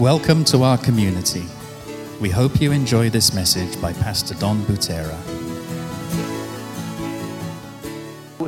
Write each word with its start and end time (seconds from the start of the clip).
Welcome 0.00 0.44
to 0.44 0.62
our 0.62 0.78
community. 0.78 1.44
We 2.22 2.30
hope 2.30 2.58
you 2.58 2.72
enjoy 2.72 3.10
this 3.10 3.34
message 3.34 3.78
by 3.82 3.92
Pastor 3.92 4.34
Don 4.36 4.62
Butera. 4.62 5.14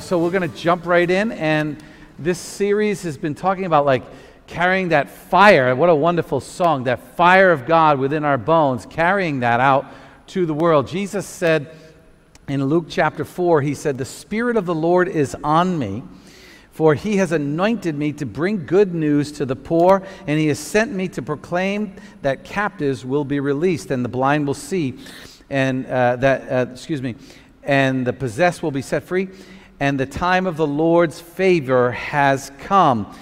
So 0.01 0.19
we're 0.19 0.30
going 0.30 0.51
to 0.51 0.57
jump 0.57 0.87
right 0.87 1.11
in, 1.11 1.30
and 1.33 1.77
this 2.19 2.38
series 2.38 3.02
has 3.02 3.19
been 3.19 3.34
talking 3.34 3.66
about 3.66 3.84
like 3.84 4.02
carrying 4.46 4.88
that 4.88 5.11
fire. 5.11 5.77
What 5.77 5.91
a 5.91 5.95
wonderful 5.95 6.41
song! 6.41 6.84
That 6.84 7.16
fire 7.16 7.53
of 7.53 7.66
God 7.66 7.98
within 7.98 8.25
our 8.25 8.39
bones, 8.39 8.87
carrying 8.87 9.41
that 9.41 9.61
out 9.61 9.84
to 10.29 10.46
the 10.46 10.55
world. 10.55 10.89
Jesus 10.89 11.27
said 11.27 11.71
in 12.48 12.64
Luke 12.64 12.87
chapter 12.89 13.27
4, 13.27 13.61
He 13.61 13.75
said, 13.75 13.98
The 13.98 14.06
Spirit 14.06 14.56
of 14.56 14.64
the 14.64 14.75
Lord 14.75 15.06
is 15.06 15.37
on 15.45 15.78
me 15.78 16.03
for 16.73 16.95
he 16.95 17.19
has 17.19 17.33
anointed 17.33 17.97
me 17.97 18.12
to 18.15 18.27
bring 18.27 18.65
good 18.65 18.95
news 18.95 19.31
to 19.33 19.47
the 19.47 19.55
poor, 19.55 20.03
and 20.27 20.39
he 20.39 20.49
has 20.49 20.59
sent 20.59 20.91
me 20.93 21.07
to 21.09 21.23
proclaim 21.23 21.95
that 22.23 22.45
captives 22.45 23.05
will 23.05 23.25
be 23.25 23.41
released, 23.41 23.91
and 23.91 24.05
the 24.05 24.09
blind 24.09 24.47
will 24.47 24.55
see, 24.55 24.98
and 25.51 25.87
uh, 25.87 26.17
that, 26.17 26.51
uh, 26.51 26.71
excuse 26.73 27.03
me, 27.03 27.15
and 27.62 28.07
the 28.07 28.12
possessed 28.12 28.62
will 28.62 28.71
be 28.71 28.83
set 28.83 29.03
free, 29.03 29.29
and 29.81 30.01
the 30.01 30.07
time 30.07 30.47
of 30.47 30.57
the 30.57 30.67
Lord's 30.67 31.21
favor 31.21 31.93
has 31.93 32.51
come. 32.61 33.15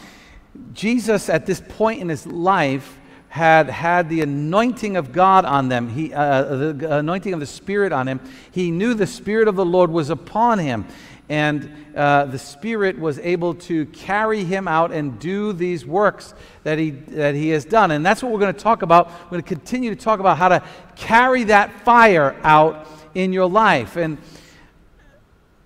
Jesus, 0.72 1.28
at 1.28 1.44
this 1.44 1.60
point 1.60 2.00
in 2.00 2.08
his 2.08 2.26
life, 2.26 2.98
had 3.30 3.68
had 3.70 4.08
the 4.08 4.22
anointing 4.22 4.96
of 4.96 5.12
God 5.12 5.44
on 5.44 5.68
them, 5.68 5.88
he, 5.88 6.12
uh, 6.12 6.42
the 6.72 6.96
anointing 6.98 7.32
of 7.32 7.38
the 7.38 7.46
Spirit 7.46 7.92
on 7.92 8.08
him. 8.08 8.20
He 8.50 8.72
knew 8.72 8.92
the 8.92 9.06
Spirit 9.06 9.46
of 9.46 9.54
the 9.54 9.64
Lord 9.64 9.90
was 9.90 10.10
upon 10.10 10.58
him 10.58 10.84
and 11.30 11.72
uh, 11.94 12.24
the 12.24 12.38
Spirit 12.38 12.98
was 12.98 13.20
able 13.20 13.54
to 13.54 13.86
carry 13.86 14.42
him 14.42 14.66
out 14.66 14.90
and 14.90 15.16
do 15.20 15.52
these 15.52 15.86
works 15.86 16.34
that 16.64 16.76
he, 16.76 16.90
that 16.90 17.36
he 17.36 17.50
has 17.50 17.64
done. 17.64 17.92
And 17.92 18.04
that's 18.04 18.20
what 18.20 18.32
we're 18.32 18.40
going 18.40 18.52
to 18.52 18.60
talk 18.60 18.82
about. 18.82 19.08
We're 19.24 19.30
going 19.30 19.42
to 19.44 19.48
continue 19.48 19.94
to 19.94 20.00
talk 20.00 20.18
about 20.18 20.38
how 20.38 20.48
to 20.48 20.62
carry 20.96 21.44
that 21.44 21.84
fire 21.84 22.36
out 22.42 22.88
in 23.14 23.32
your 23.32 23.48
life. 23.48 23.94
And 23.96 24.18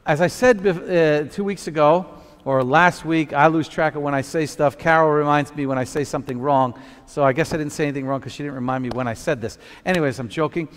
as 0.04 0.20
I 0.20 0.26
said 0.26 0.66
uh, 0.66 1.32
two 1.32 1.44
weeks 1.44 1.66
ago, 1.66 2.10
or 2.44 2.62
last 2.62 3.06
week, 3.06 3.32
I 3.32 3.46
lose 3.46 3.66
track 3.66 3.94
of 3.94 4.02
when 4.02 4.14
I 4.14 4.20
say 4.20 4.44
stuff. 4.44 4.76
Carol 4.76 5.08
reminds 5.08 5.56
me 5.56 5.64
when 5.64 5.78
I 5.78 5.84
say 5.84 6.04
something 6.04 6.38
wrong. 6.38 6.78
So 7.06 7.24
I 7.24 7.32
guess 7.32 7.54
I 7.54 7.56
didn't 7.56 7.72
say 7.72 7.84
anything 7.84 8.04
wrong 8.04 8.20
because 8.20 8.34
she 8.34 8.42
didn't 8.42 8.56
remind 8.56 8.82
me 8.82 8.90
when 8.90 9.08
I 9.08 9.14
said 9.14 9.40
this. 9.40 9.56
Anyways, 9.86 10.18
I'm 10.18 10.28
joking. 10.28 10.68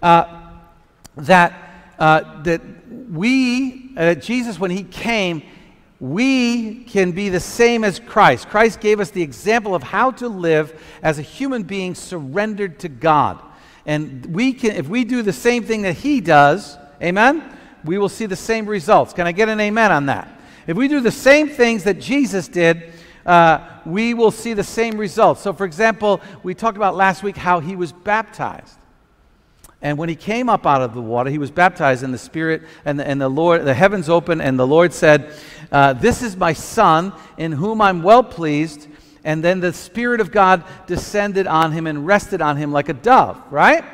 Uh, 0.00 0.52
that 1.16 1.75
uh, 1.98 2.42
that 2.42 2.60
we, 3.10 3.92
uh, 3.96 4.14
Jesus, 4.14 4.58
when 4.58 4.70
he 4.70 4.82
came, 4.82 5.42
we 5.98 6.84
can 6.84 7.12
be 7.12 7.28
the 7.30 7.40
same 7.40 7.84
as 7.84 7.98
Christ. 7.98 8.48
Christ 8.48 8.80
gave 8.80 9.00
us 9.00 9.10
the 9.10 9.22
example 9.22 9.74
of 9.74 9.82
how 9.82 10.10
to 10.12 10.28
live 10.28 10.78
as 11.02 11.18
a 11.18 11.22
human 11.22 11.62
being 11.62 11.94
surrendered 11.94 12.78
to 12.80 12.88
God. 12.88 13.40
And 13.86 14.26
we 14.26 14.52
can, 14.52 14.72
if 14.72 14.88
we 14.88 15.04
do 15.04 15.22
the 15.22 15.32
same 15.32 15.62
thing 15.62 15.82
that 15.82 15.94
he 15.94 16.20
does, 16.20 16.76
amen, 17.00 17.56
we 17.84 17.98
will 17.98 18.08
see 18.08 18.26
the 18.26 18.36
same 18.36 18.66
results. 18.66 19.12
Can 19.12 19.26
I 19.26 19.32
get 19.32 19.48
an 19.48 19.60
amen 19.60 19.92
on 19.92 20.06
that? 20.06 20.40
If 20.66 20.76
we 20.76 20.88
do 20.88 21.00
the 21.00 21.12
same 21.12 21.48
things 21.48 21.84
that 21.84 22.00
Jesus 22.00 22.48
did, 22.48 22.92
uh, 23.24 23.60
we 23.86 24.14
will 24.14 24.30
see 24.32 24.52
the 24.52 24.64
same 24.64 24.98
results. 24.98 25.40
So, 25.42 25.52
for 25.52 25.64
example, 25.64 26.20
we 26.42 26.54
talked 26.54 26.76
about 26.76 26.96
last 26.96 27.22
week 27.22 27.36
how 27.36 27.60
he 27.60 27.76
was 27.76 27.92
baptized. 27.92 28.76
And 29.82 29.98
when 29.98 30.08
he 30.08 30.16
came 30.16 30.48
up 30.48 30.66
out 30.66 30.82
of 30.82 30.94
the 30.94 31.02
water, 31.02 31.30
he 31.30 31.38
was 31.38 31.50
baptized 31.50 32.02
in 32.02 32.10
the 32.10 32.18
Spirit, 32.18 32.62
and 32.84 32.98
the, 32.98 33.06
and 33.06 33.20
the 33.20 33.28
Lord, 33.28 33.64
the 33.64 33.74
heavens 33.74 34.08
opened, 34.08 34.42
and 34.42 34.58
the 34.58 34.66
Lord 34.66 34.92
said, 34.92 35.32
uh, 35.70 35.92
"This 35.92 36.22
is 36.22 36.36
my 36.36 36.52
Son, 36.52 37.12
in 37.36 37.52
whom 37.52 37.80
I'm 37.80 38.02
well 38.02 38.22
pleased." 38.22 38.88
And 39.22 39.42
then 39.42 39.60
the 39.60 39.72
Spirit 39.72 40.20
of 40.20 40.30
God 40.30 40.64
descended 40.86 41.46
on 41.46 41.72
him 41.72 41.86
and 41.86 42.06
rested 42.06 42.40
on 42.40 42.56
him 42.56 42.72
like 42.72 42.88
a 42.88 42.94
dove. 42.94 43.40
Right? 43.50 43.84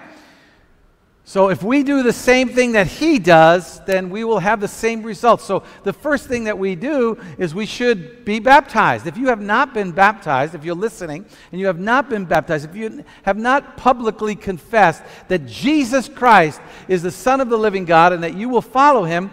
So 1.24 1.50
if 1.50 1.62
we 1.62 1.84
do 1.84 2.02
the 2.02 2.12
same 2.12 2.48
thing 2.48 2.72
that 2.72 2.88
he 2.88 3.20
does, 3.20 3.80
then 3.84 4.10
we 4.10 4.24
will 4.24 4.40
have 4.40 4.60
the 4.60 4.66
same 4.66 5.04
results. 5.04 5.44
So 5.44 5.62
the 5.84 5.92
first 5.92 6.26
thing 6.26 6.44
that 6.44 6.58
we 6.58 6.74
do 6.74 7.16
is 7.38 7.54
we 7.54 7.64
should 7.64 8.24
be 8.24 8.40
baptized. 8.40 9.06
If 9.06 9.16
you 9.16 9.28
have 9.28 9.40
not 9.40 9.72
been 9.72 9.92
baptized, 9.92 10.54
if 10.56 10.64
you're 10.64 10.74
listening 10.74 11.24
and 11.52 11.60
you 11.60 11.68
have 11.68 11.78
not 11.78 12.10
been 12.10 12.24
baptized, 12.24 12.68
if 12.68 12.74
you 12.74 13.04
have 13.22 13.38
not 13.38 13.76
publicly 13.76 14.34
confessed 14.34 15.04
that 15.28 15.46
Jesus 15.46 16.08
Christ 16.08 16.60
is 16.88 17.02
the 17.02 17.12
Son 17.12 17.40
of 17.40 17.48
the 17.48 17.58
living 17.58 17.84
God 17.84 18.12
and 18.12 18.24
that 18.24 18.34
you 18.34 18.48
will 18.48 18.60
follow 18.60 19.04
him, 19.04 19.30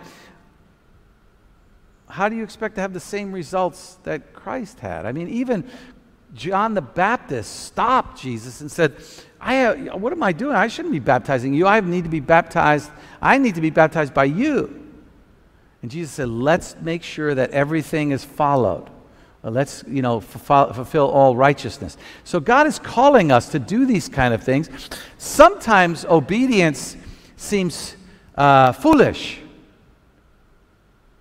how 2.07 2.29
do 2.29 2.35
you 2.35 2.44
expect 2.44 2.75
to 2.75 2.81
have 2.81 2.94
the 2.94 3.00
same 3.00 3.31
results 3.31 3.97
that 4.03 4.33
Christ 4.33 4.79
had? 4.79 5.07
I 5.07 5.11
mean, 5.11 5.27
even 5.27 5.67
John 6.35 6.75
the 6.75 6.81
Baptist 6.81 7.66
stopped 7.66 8.21
Jesus 8.21 8.61
and 8.61 8.71
said, 8.71 8.95
I, 9.41 9.63
uh, 9.63 9.97
what 9.97 10.11
am 10.11 10.22
I 10.22 10.31
doing? 10.31 10.55
I 10.55 10.67
shouldn't 10.67 10.91
be 10.91 11.00
baptizing 11.00 11.53
you. 11.53 11.66
I 11.66 11.79
need 11.79 12.03
to 12.03 12.09
be 12.09 12.19
baptized. 12.19 12.91
I 13.22 13.38
need 13.38 13.55
to 13.55 13.61
be 13.61 13.69
baptized 13.69 14.13
by 14.13 14.25
you. 14.25 14.75
And 15.81 15.89
Jesus 15.89 16.11
said, 16.11 16.27
let's 16.27 16.75
make 16.81 17.03
sure 17.03 17.33
that 17.33 17.51
everything 17.51 18.11
is 18.11 18.25
followed. 18.25 18.89
Uh, 19.41 19.50
let's, 19.50 19.83
you 19.88 20.01
know, 20.01 20.19
fulfill 20.19 21.07
all 21.07 21.35
righteousness. 21.35 21.95
So 22.25 22.41
God 22.41 22.67
is 22.67 22.77
calling 22.79 23.31
us 23.31 23.50
to 23.50 23.59
do 23.59 23.85
these 23.85 24.09
kind 24.09 24.33
of 24.33 24.44
things. 24.44 24.69
Sometimes 25.17 26.03
obedience 26.03 26.97
seems 27.38 27.95
uh, 28.35 28.73
foolish. 28.73 29.39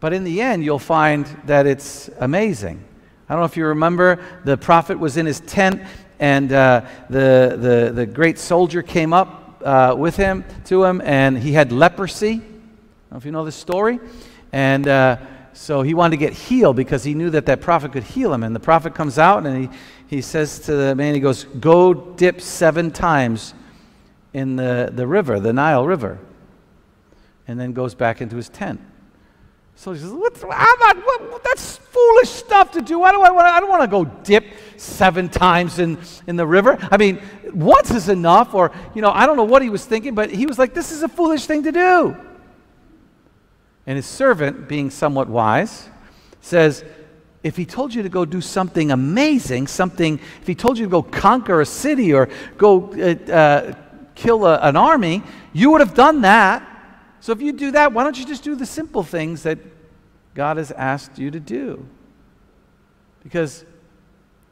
But 0.01 0.13
in 0.13 0.25
the 0.25 0.41
end, 0.41 0.65
you'll 0.65 0.81
find 0.81 1.27
that 1.47 1.67
it's 1.67 2.11
amazing. 2.19 2.83
I 3.29 3.35
don't 3.35 3.43
know 3.43 3.47
if 3.47 3.57
you 3.57 3.67
remember, 3.67 4.19
the 4.45 4.57
prophet 4.57 4.99
was 4.99 5.17
in 5.17 5.27
his 5.27 5.41
tent 5.41 5.83
and 6.19 6.53
uh, 6.53 6.83
the, 7.09 7.57
the, 7.61 7.93
the 7.95 8.07
great 8.07 8.39
soldier 8.39 8.83
came 8.83 9.13
up 9.13 9.61
uh, 9.65 9.95
with 9.97 10.17
him 10.17 10.45
to 10.67 10.85
him, 10.85 11.01
and 11.05 11.39
he 11.39 11.53
had 11.53 11.73
leprosy. 11.73 12.43
If 13.15 13.25
you 13.25 13.33
know 13.33 13.45
this 13.45 13.57
story. 13.57 14.01
And 14.53 14.87
uh, 14.87 15.19
so 15.53 15.83
he 15.83 15.95
wanted 15.95 16.13
to 16.13 16.17
get 16.19 16.33
healed 16.33 16.77
because 16.77 17.05
he 17.05 17.15
knew 17.15 17.31
that 17.31 17.47
that 17.47 17.61
prophet 17.61 17.93
could 17.93 18.05
heal 18.05 18.33
him. 18.33 18.43
And 18.43 18.55
the 18.55 18.61
prophet 18.61 18.95
comes 18.95 19.19
out 19.19 19.47
and 19.47 19.69
he, 19.69 19.79
he 20.07 20.23
says 20.23 20.61
to 20.61 20.75
the 20.75 20.95
man, 20.95 21.15
he 21.15 21.21
goes, 21.21 21.45
Go 21.45 21.95
dip 21.95 22.41
seven 22.41 22.91
times 22.91 23.55
in 24.33 24.57
the, 24.57 24.91
the 24.93 25.07
river, 25.07 25.41
the 25.41 25.53
Nile 25.53 25.87
River. 25.87 26.19
And 27.47 27.59
then 27.59 27.73
goes 27.73 27.95
back 27.95 28.21
into 28.21 28.37
his 28.37 28.49
tent. 28.49 28.81
So 29.79 29.93
he 29.93 30.01
says, 30.01 30.11
What's, 30.11 30.43
I'm 30.43 30.79
not, 30.81 30.97
what, 30.97 31.45
That's 31.45 31.77
foolish 31.77 32.31
stuff 32.31 32.73
to 32.73 32.83
do. 32.83 33.01
I, 33.05 33.17
want 33.17 33.39
I 33.39 33.61
don't 33.61 33.71
want 33.71 33.83
to 33.83 33.87
go 33.87 34.05
dip 34.25 34.45
seven 34.77 35.29
times 35.29 35.79
in, 35.79 35.99
in 36.27 36.35
the 36.35 36.45
river. 36.45 36.77
I 36.91 36.97
mean, 36.97 37.23
once 37.55 37.93
is 37.93 38.09
enough. 38.09 38.55
Or, 38.55 38.73
you 38.97 39.03
know, 39.03 39.13
I 39.13 39.25
don't 39.25 39.37
know 39.37 39.45
what 39.45 39.63
he 39.63 39.71
was 39.71 39.85
thinking, 39.85 40.17
but 40.17 40.33
he 40.33 40.47
was 40.47 40.59
like, 40.59 40.75
This 40.75 40.91
is 40.91 41.05
a 41.05 41.09
foolish 41.09 41.47
thing 41.47 41.63
to 41.63 41.71
do. 41.71 42.17
And 43.87 43.95
his 43.95 44.05
servant, 44.05 44.67
being 44.67 44.91
somewhat 44.91 45.29
wise, 45.29 45.89
says, 46.41 46.85
if 47.45 47.57
he 47.57 47.65
told 47.65 47.95
you 47.95 48.03
to 48.03 48.09
go 48.09 48.25
do 48.25 48.41
something 48.41 48.91
amazing, 48.91 49.69
something, 49.69 50.19
if 50.41 50.47
he 50.49 50.57
told 50.57 50.77
you 50.77 50.87
to 50.87 50.91
go 50.91 51.05
conquer 51.05 51.61
a 51.61 51.67
city 51.67 52.13
or 52.13 52.29
go 52.57 52.93
uh, 52.95 53.33
uh, 53.33 53.75
kill 54.17 54.45
a, 54.45 54.59
an 54.59 54.77
army, 54.77 55.23
you 55.53 55.71
would 55.71 55.81
have 55.81 55.95
done 55.95 56.23
that. 56.23 56.68
So 57.21 57.33
if 57.33 57.41
you 57.41 57.53
do 57.53 57.73
that, 57.73 57.93
why 57.93 58.05
don't 58.05 58.19
you 58.19 58.27
just 58.27 58.45
do 58.45 58.55
the 58.55 58.67
simple 58.67 59.03
things 59.03 59.43
that 59.43 59.59
God 60.35 60.57
has 60.57 60.71
asked 60.73 61.19
you 61.19 61.31
to 61.31 61.41
do? 61.41 61.87
Because 63.23 63.65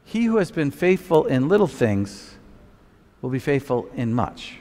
he 0.03 0.25
who 0.25 0.37
has 0.37 0.51
been 0.51 0.71
faithful 0.71 1.25
in 1.25 1.47
little 1.47 1.67
things 1.67 2.35
will 3.21 3.29
be 3.29 3.39
faithful 3.39 3.89
in 3.95 4.13
much. 4.13 4.57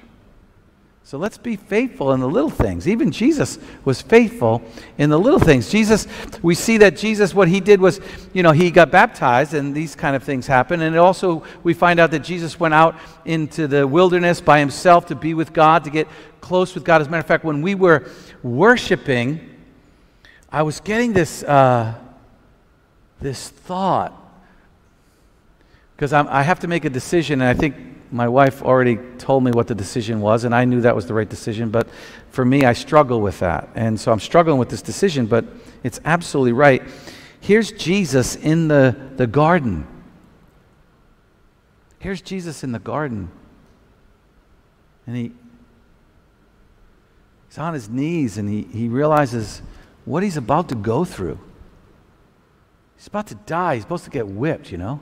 So 1.06 1.18
let's 1.18 1.38
be 1.38 1.54
faithful 1.54 2.12
in 2.14 2.18
the 2.18 2.26
little 2.26 2.50
things. 2.50 2.88
Even 2.88 3.12
Jesus 3.12 3.60
was 3.84 4.02
faithful 4.02 4.60
in 4.98 5.08
the 5.08 5.16
little 5.16 5.38
things. 5.38 5.70
Jesus, 5.70 6.08
we 6.42 6.56
see 6.56 6.78
that 6.78 6.96
Jesus, 6.96 7.32
what 7.32 7.46
he 7.46 7.60
did 7.60 7.80
was, 7.80 8.00
you 8.32 8.42
know, 8.42 8.50
he 8.50 8.72
got 8.72 8.90
baptized 8.90 9.54
and 9.54 9.72
these 9.72 9.94
kind 9.94 10.16
of 10.16 10.24
things 10.24 10.48
happen. 10.48 10.80
And 10.80 10.96
also, 10.96 11.44
we 11.62 11.74
find 11.74 12.00
out 12.00 12.10
that 12.10 12.24
Jesus 12.24 12.58
went 12.58 12.74
out 12.74 12.96
into 13.24 13.68
the 13.68 13.86
wilderness 13.86 14.40
by 14.40 14.58
himself 14.58 15.06
to 15.06 15.14
be 15.14 15.32
with 15.32 15.52
God, 15.52 15.84
to 15.84 15.90
get 15.90 16.08
close 16.40 16.74
with 16.74 16.82
God. 16.82 17.00
As 17.00 17.06
a 17.06 17.10
matter 17.10 17.20
of 17.20 17.26
fact, 17.26 17.44
when 17.44 17.62
we 17.62 17.76
were 17.76 18.10
worshiping, 18.42 19.38
I 20.50 20.64
was 20.64 20.80
getting 20.80 21.12
this, 21.12 21.44
uh, 21.44 21.94
this 23.20 23.48
thought 23.48 24.12
because 25.94 26.12
I 26.12 26.42
have 26.42 26.58
to 26.58 26.66
make 26.66 26.84
a 26.84 26.90
decision, 26.90 27.40
and 27.40 27.48
I 27.48 27.54
think 27.54 27.95
my 28.10 28.28
wife 28.28 28.62
already 28.62 28.96
told 29.18 29.44
me 29.44 29.50
what 29.50 29.66
the 29.66 29.74
decision 29.74 30.20
was, 30.20 30.44
and 30.44 30.54
I 30.54 30.64
knew 30.64 30.80
that 30.82 30.94
was 30.94 31.06
the 31.06 31.14
right 31.14 31.28
decision. 31.28 31.70
But 31.70 31.88
for 32.30 32.44
me, 32.44 32.64
I 32.64 32.72
struggle 32.72 33.20
with 33.20 33.40
that. 33.40 33.68
And 33.74 33.98
so 33.98 34.12
I'm 34.12 34.20
struggling 34.20 34.58
with 34.58 34.68
this 34.68 34.82
decision, 34.82 35.26
but 35.26 35.44
it's 35.82 36.00
absolutely 36.04 36.52
right. 36.52 36.82
Here's 37.40 37.72
Jesus 37.72 38.36
in 38.36 38.68
the, 38.68 38.96
the 39.16 39.26
garden. 39.26 39.86
Here's 41.98 42.20
Jesus 42.20 42.62
in 42.62 42.72
the 42.72 42.78
garden. 42.78 43.30
And 45.06 45.16
he, 45.16 45.32
he's 47.48 47.58
on 47.58 47.74
his 47.74 47.88
knees 47.88 48.38
and 48.38 48.48
he, 48.48 48.62
he 48.62 48.88
realizes 48.88 49.62
what 50.04 50.22
he's 50.22 50.36
about 50.36 50.68
to 50.70 50.74
go 50.74 51.04
through. 51.04 51.38
He's 52.96 53.06
about 53.06 53.28
to 53.28 53.34
die. 53.34 53.74
He's 53.74 53.84
supposed 53.84 54.04
to 54.04 54.10
get 54.10 54.26
whipped, 54.26 54.72
you 54.72 54.78
know? 54.78 55.00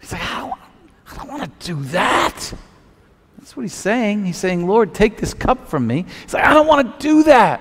He's 0.00 0.12
like, 0.12 0.22
don't, 0.22 0.52
I 1.10 1.16
don't 1.16 1.28
want 1.28 1.42
to 1.60 1.66
do 1.66 1.82
that. 1.84 2.54
That's 3.38 3.56
what 3.56 3.62
he's 3.62 3.72
saying. 3.72 4.26
He's 4.26 4.36
saying, 4.36 4.66
Lord, 4.66 4.94
take 4.94 5.16
this 5.16 5.32
cup 5.32 5.68
from 5.68 5.86
me. 5.86 6.04
He's 6.22 6.34
like, 6.34 6.44
I 6.44 6.52
don't 6.52 6.66
want 6.66 7.00
to 7.00 7.02
do 7.02 7.22
that. 7.24 7.60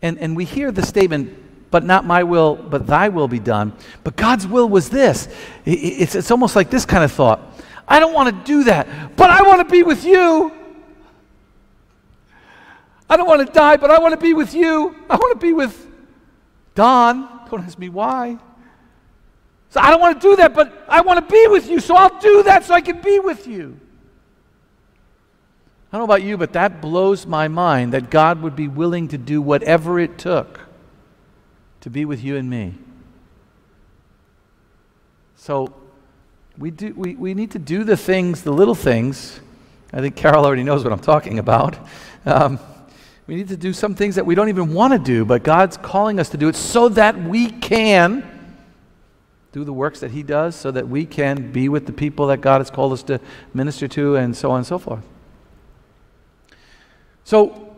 And, 0.00 0.18
and 0.18 0.36
we 0.36 0.44
hear 0.44 0.70
the 0.72 0.82
statement, 0.82 1.70
but 1.70 1.84
not 1.84 2.04
my 2.04 2.22
will, 2.22 2.56
but 2.56 2.86
thy 2.86 3.08
will 3.08 3.28
be 3.28 3.38
done. 3.38 3.72
But 4.02 4.16
God's 4.16 4.46
will 4.46 4.68
was 4.68 4.88
this. 4.88 5.28
It's, 5.64 6.14
it's 6.14 6.30
almost 6.30 6.56
like 6.56 6.70
this 6.70 6.86
kind 6.86 7.04
of 7.04 7.12
thought 7.12 7.40
I 7.86 8.00
don't 8.00 8.14
want 8.14 8.34
to 8.34 8.44
do 8.44 8.64
that, 8.64 9.16
but 9.16 9.30
I 9.30 9.42
want 9.42 9.66
to 9.66 9.70
be 9.70 9.82
with 9.82 10.04
you. 10.04 10.52
I 13.08 13.16
don't 13.16 13.26
want 13.26 13.46
to 13.46 13.52
die, 13.52 13.76
but 13.76 13.90
I 13.90 13.98
want 13.98 14.12
to 14.12 14.20
be 14.20 14.32
with 14.32 14.54
you. 14.54 14.96
I 15.10 15.16
want 15.16 15.38
to 15.38 15.46
be 15.46 15.52
with 15.52 15.86
Don. 16.74 17.28
Don't 17.50 17.62
ask 17.62 17.78
me 17.78 17.90
why. 17.90 18.38
So 19.74 19.80
I 19.80 19.90
don't 19.90 20.00
want 20.00 20.20
to 20.20 20.28
do 20.28 20.36
that, 20.36 20.54
but 20.54 20.84
I 20.88 21.00
want 21.00 21.18
to 21.18 21.32
be 21.32 21.48
with 21.48 21.68
you, 21.68 21.80
so 21.80 21.96
I'll 21.96 22.20
do 22.20 22.44
that 22.44 22.62
so 22.62 22.74
I 22.74 22.80
can 22.80 23.00
be 23.00 23.18
with 23.18 23.48
you. 23.48 23.76
I 25.90 25.96
don't 25.96 26.06
know 26.06 26.14
about 26.14 26.22
you, 26.22 26.36
but 26.36 26.52
that 26.52 26.80
blows 26.80 27.26
my 27.26 27.48
mind 27.48 27.92
that 27.92 28.08
God 28.08 28.40
would 28.42 28.54
be 28.54 28.68
willing 28.68 29.08
to 29.08 29.18
do 29.18 29.42
whatever 29.42 29.98
it 29.98 30.16
took 30.16 30.60
to 31.80 31.90
be 31.90 32.04
with 32.04 32.22
you 32.22 32.36
and 32.36 32.48
me. 32.48 32.74
So 35.34 35.74
we, 36.56 36.70
do, 36.70 36.94
we, 36.96 37.16
we 37.16 37.34
need 37.34 37.50
to 37.50 37.58
do 37.58 37.82
the 37.82 37.96
things, 37.96 38.42
the 38.42 38.52
little 38.52 38.76
things. 38.76 39.40
I 39.92 40.00
think 40.00 40.14
Carol 40.14 40.46
already 40.46 40.62
knows 40.62 40.84
what 40.84 40.92
I'm 40.92 41.00
talking 41.00 41.40
about. 41.40 41.76
Um, 42.24 42.60
we 43.26 43.34
need 43.34 43.48
to 43.48 43.56
do 43.56 43.72
some 43.72 43.96
things 43.96 44.14
that 44.14 44.24
we 44.24 44.36
don't 44.36 44.50
even 44.50 44.72
want 44.72 44.92
to 44.92 45.00
do, 45.00 45.24
but 45.24 45.42
God's 45.42 45.76
calling 45.76 46.20
us 46.20 46.28
to 46.28 46.36
do 46.36 46.46
it 46.46 46.54
so 46.54 46.88
that 46.90 47.20
we 47.20 47.50
can 47.50 48.33
do 49.54 49.62
the 49.62 49.72
works 49.72 50.00
that 50.00 50.10
He 50.10 50.24
does, 50.24 50.56
so 50.56 50.72
that 50.72 50.88
we 50.88 51.06
can 51.06 51.52
be 51.52 51.68
with 51.68 51.86
the 51.86 51.92
people 51.92 52.26
that 52.26 52.40
God 52.40 52.60
has 52.60 52.72
called 52.72 52.92
us 52.92 53.04
to 53.04 53.20
minister 53.54 53.86
to, 53.86 54.16
and 54.16 54.36
so 54.36 54.50
on 54.50 54.56
and 54.58 54.66
so 54.66 54.78
forth. 54.78 55.06
So, 57.22 57.76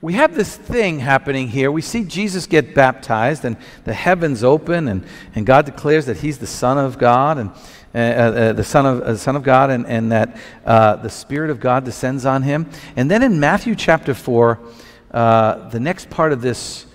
we 0.00 0.12
have 0.12 0.36
this 0.36 0.56
thing 0.56 1.00
happening 1.00 1.48
here. 1.48 1.72
We 1.72 1.82
see 1.82 2.04
Jesus 2.04 2.46
get 2.46 2.72
baptized, 2.72 3.44
and 3.44 3.56
the 3.82 3.94
heavens 3.94 4.44
open, 4.44 4.86
and, 4.86 5.04
and 5.34 5.44
God 5.44 5.66
declares 5.66 6.06
that 6.06 6.18
He's 6.18 6.38
the 6.38 6.46
Son 6.46 6.78
of 6.78 6.98
God, 6.98 7.38
and 7.38 7.50
uh, 7.92 7.98
uh, 7.98 8.52
the 8.52 8.62
Son 8.62 8.86
of, 8.86 9.00
uh, 9.02 9.16
Son 9.16 9.34
of 9.34 9.42
God, 9.42 9.70
and, 9.70 9.84
and 9.88 10.12
that 10.12 10.36
uh, 10.64 10.94
the 10.94 11.10
Spirit 11.10 11.50
of 11.50 11.58
God 11.58 11.84
descends 11.84 12.24
on 12.24 12.44
Him. 12.44 12.70
And 12.94 13.10
then 13.10 13.24
in 13.24 13.40
Matthew 13.40 13.74
chapter 13.74 14.14
4, 14.14 14.60
uh, 15.10 15.68
the 15.70 15.80
next 15.80 16.10
part 16.10 16.30
of 16.30 16.42
this 16.42 16.86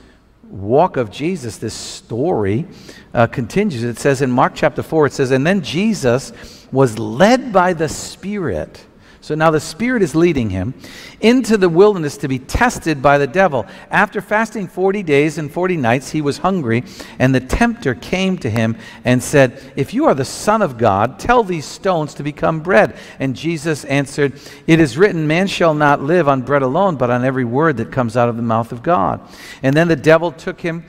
walk 0.52 0.98
of 0.98 1.10
Jesus, 1.10 1.58
this 1.58 1.74
story, 1.74 2.68
uh, 3.14 3.28
continues. 3.28 3.84
It 3.84 3.98
says 3.98 4.22
in 4.22 4.30
Mark 4.30 4.54
chapter 4.56 4.84
4, 4.84 5.08
it 5.08 5.14
says, 5.14 5.32
And 5.32 5.48
then 5.48 5.62
Jesus 5.62 6.34
was 6.72 7.00
led 7.00 7.54
by 7.54 7.74
the 7.74 7.90
Spirit 7.90 8.86
so 9.22 9.36
now 9.36 9.52
the 9.52 9.60
Spirit 9.60 10.02
is 10.02 10.16
leading 10.16 10.50
him 10.50 10.74
into 11.20 11.56
the 11.56 11.70
wilderness 11.70 12.18
to 12.18 12.28
be 12.28 12.40
tested 12.40 13.04
by 13.04 13.20
the 13.20 13.28
devil. 13.28 13.68
After 13.92 14.20
fasting 14.20 14.68
40 14.68 15.04
days 15.04 15.38
and 15.38 15.52
40 15.52 15.78
nights, 15.78 16.10
he 16.10 16.22
was 16.22 16.40
hungry, 16.40 16.84
and 17.20 17.34
the 17.34 17.40
tempter 17.40 17.94
came 17.94 18.40
to 18.40 18.50
him 18.50 18.76
and 19.06 19.22
said, 19.22 19.74
If 19.76 19.94
you 19.94 20.06
are 20.06 20.16
the 20.16 20.26
Son 20.26 20.64
of 20.64 20.80
God, 20.80 21.20
tell 21.20 21.44
these 21.44 21.66
stones 21.66 22.16
to 22.16 22.24
become 22.24 22.62
bread. 22.62 22.96
And 23.20 23.36
Jesus 23.36 23.86
answered, 23.86 24.34
It 24.66 24.80
is 24.80 24.98
written, 24.98 25.28
Man 25.28 25.46
shall 25.46 25.76
not 25.76 26.02
live 26.02 26.28
on 26.28 26.42
bread 26.42 26.64
alone, 26.64 26.96
but 26.96 27.12
on 27.12 27.24
every 27.24 27.46
word 27.46 27.78
that 27.78 27.92
comes 27.92 28.18
out 28.18 28.28
of 28.28 28.38
the 28.38 28.42
mouth 28.42 28.72
of 28.72 28.82
God. 28.82 29.22
And 29.62 29.78
then 29.78 29.88
the 29.88 29.96
devil 29.96 30.32
took 30.32 30.62
him 30.62 30.84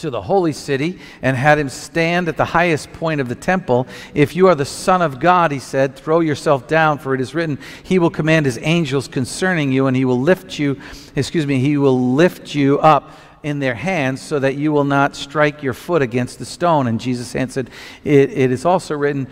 to 0.00 0.10
the 0.10 0.22
holy 0.22 0.52
city 0.52 0.98
and 1.22 1.36
had 1.36 1.58
him 1.58 1.68
stand 1.68 2.28
at 2.28 2.36
the 2.36 2.44
highest 2.44 2.92
point 2.92 3.20
of 3.20 3.28
the 3.28 3.34
temple. 3.34 3.86
If 4.14 4.34
you 4.34 4.48
are 4.48 4.54
the 4.54 4.64
Son 4.64 5.02
of 5.02 5.20
God, 5.20 5.52
he 5.52 5.58
said, 5.58 5.96
throw 5.96 6.20
yourself 6.20 6.66
down, 6.66 6.98
for 6.98 7.14
it 7.14 7.20
is 7.20 7.34
written, 7.34 7.58
He 7.82 7.98
will 7.98 8.10
command 8.10 8.46
His 8.46 8.58
angels 8.62 9.08
concerning 9.08 9.72
you, 9.72 9.86
and 9.86 9.96
He 9.96 10.04
will 10.04 10.20
lift 10.20 10.58
you, 10.58 10.80
excuse 11.16 11.46
me, 11.46 11.58
He 11.58 11.76
will 11.76 12.14
lift 12.14 12.54
you 12.54 12.78
up 12.80 13.12
in 13.42 13.58
their 13.58 13.74
hands 13.74 14.20
so 14.20 14.38
that 14.38 14.56
you 14.56 14.70
will 14.70 14.84
not 14.84 15.16
strike 15.16 15.62
your 15.62 15.72
foot 15.72 16.02
against 16.02 16.38
the 16.38 16.44
stone. 16.44 16.86
And 16.86 17.00
Jesus 17.00 17.34
answered, 17.34 17.70
it, 18.04 18.30
it 18.30 18.52
is 18.52 18.64
also 18.64 18.96
written, 18.96 19.28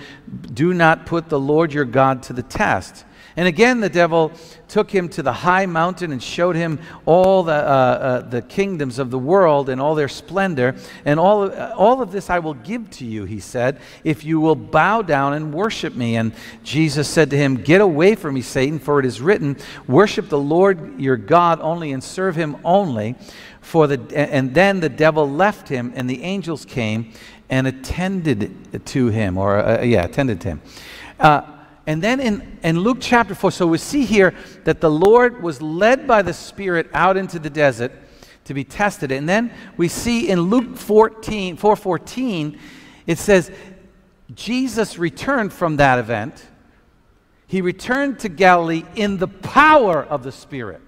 Do 0.55 0.73
not 0.73 1.07
put 1.07 1.29
the 1.29 1.41
Lord 1.41 1.73
your 1.73 1.85
God 1.85 2.23
to 2.25 2.33
the 2.33 2.43
test. 2.43 3.05
And 3.39 3.47
again, 3.47 3.79
the 3.79 3.89
devil 3.89 4.33
took 4.67 4.91
him 4.91 5.09
to 5.11 5.23
the 5.23 5.33
high 5.33 5.65
mountain 5.65 6.11
and 6.11 6.21
showed 6.21 6.57
him 6.57 6.81
all 7.07 7.45
the, 7.45 7.53
uh, 7.53 7.55
uh, 7.55 8.21
the 8.23 8.43
kingdoms 8.43 8.99
of 8.99 9.13
the 9.13 9.19
world 9.19 9.69
and 9.69 9.81
all 9.81 9.95
their 9.95 10.09
splendor. 10.09 10.75
And 11.05 11.21
all 11.21 11.43
uh, 11.45 11.73
all 11.77 12.03
of 12.03 12.11
this 12.11 12.31
I 12.31 12.41
will 12.41 12.55
give 12.55 12.91
to 12.91 13.05
you, 13.05 13.27
he 13.27 13.39
said, 13.39 13.81
if 14.03 14.25
you 14.25 14.41
will 14.41 14.57
bow 14.57 15.03
down 15.03 15.35
and 15.35 15.55
worship 15.55 15.95
me. 15.95 16.17
And 16.17 16.33
Jesus 16.65 17.09
said 17.09 17.31
to 17.31 17.37
him, 17.37 17.55
Get 17.55 17.81
away 17.81 18.17
from 18.17 18.35
me, 18.35 18.43
Satan, 18.43 18.81
for 18.81 18.99
it 18.99 19.07
is 19.07 19.21
written, 19.21 19.57
Worship 19.87 20.29
the 20.29 20.37
Lord 20.37 21.01
your 21.01 21.17
God 21.17 21.61
only 21.61 21.93
and 21.93 22.03
serve 22.03 22.35
him 22.35 22.57
only. 22.65 23.15
For 23.61 23.87
the, 23.87 24.19
and 24.19 24.53
then 24.53 24.81
the 24.81 24.89
devil 24.89 25.31
left 25.31 25.69
him, 25.69 25.93
and 25.95 26.11
the 26.11 26.25
angels 26.25 26.65
came 26.65 27.13
and 27.49 27.69
attended 27.69 28.85
to 28.87 29.07
him, 29.11 29.39
or 29.39 29.61
uh, 29.61 29.83
yeah, 29.83 30.05
attended 30.05 30.41
to 30.41 30.49
him. 30.49 30.63
And 31.89 32.03
then 32.03 32.21
in, 32.21 32.59
in 32.63 32.81
Luke 32.81 32.99
chapter 33.01 33.35
4, 33.35 33.51
so 33.51 33.67
we 33.67 33.79
see 33.79 34.05
here 34.05 34.35
that 34.65 34.83
the 34.83 34.91
Lord 34.91 35.43
was 35.43 35.63
led 35.63 36.07
by 36.07 36.21
the 36.21 36.35
Spirit 36.35 36.91
out 36.93 37.17
into 37.17 37.39
the 37.39 37.49
desert 37.49 37.93
to 38.45 38.53
be 38.53 38.63
tested. 38.63 39.11
And 39.11 39.27
then 39.27 39.51
we 39.79 39.89
see 39.89 40.29
in 40.29 40.39
Luke 40.39 40.77
14, 40.77 41.57
4.14, 41.57 42.59
it 43.07 43.17
says, 43.17 43.51
Jesus 44.35 44.99
returned 44.99 45.51
from 45.51 45.77
that 45.77 45.99
event. 45.99 46.47
He 47.47 47.63
returned 47.63 48.19
to 48.19 48.29
Galilee 48.29 48.85
in 48.95 49.17
the 49.17 49.29
power 49.29 50.05
of 50.05 50.23
the 50.23 50.33
Spirit. 50.33 50.83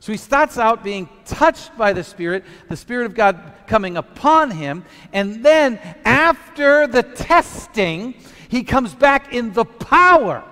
So 0.00 0.12
he 0.12 0.18
starts 0.18 0.58
out 0.58 0.84
being 0.84 1.08
touched 1.24 1.78
by 1.78 1.94
the 1.94 2.04
Spirit, 2.04 2.44
the 2.68 2.76
Spirit 2.76 3.06
of 3.06 3.14
God 3.14 3.40
coming 3.66 3.96
upon 3.96 4.50
him, 4.50 4.84
and 5.14 5.42
then 5.42 5.78
after 6.04 6.86
the 6.86 7.02
testing, 7.02 8.16
he 8.54 8.62
comes 8.62 8.94
back 8.94 9.32
in 9.32 9.52
the 9.52 9.64
power 9.64 10.44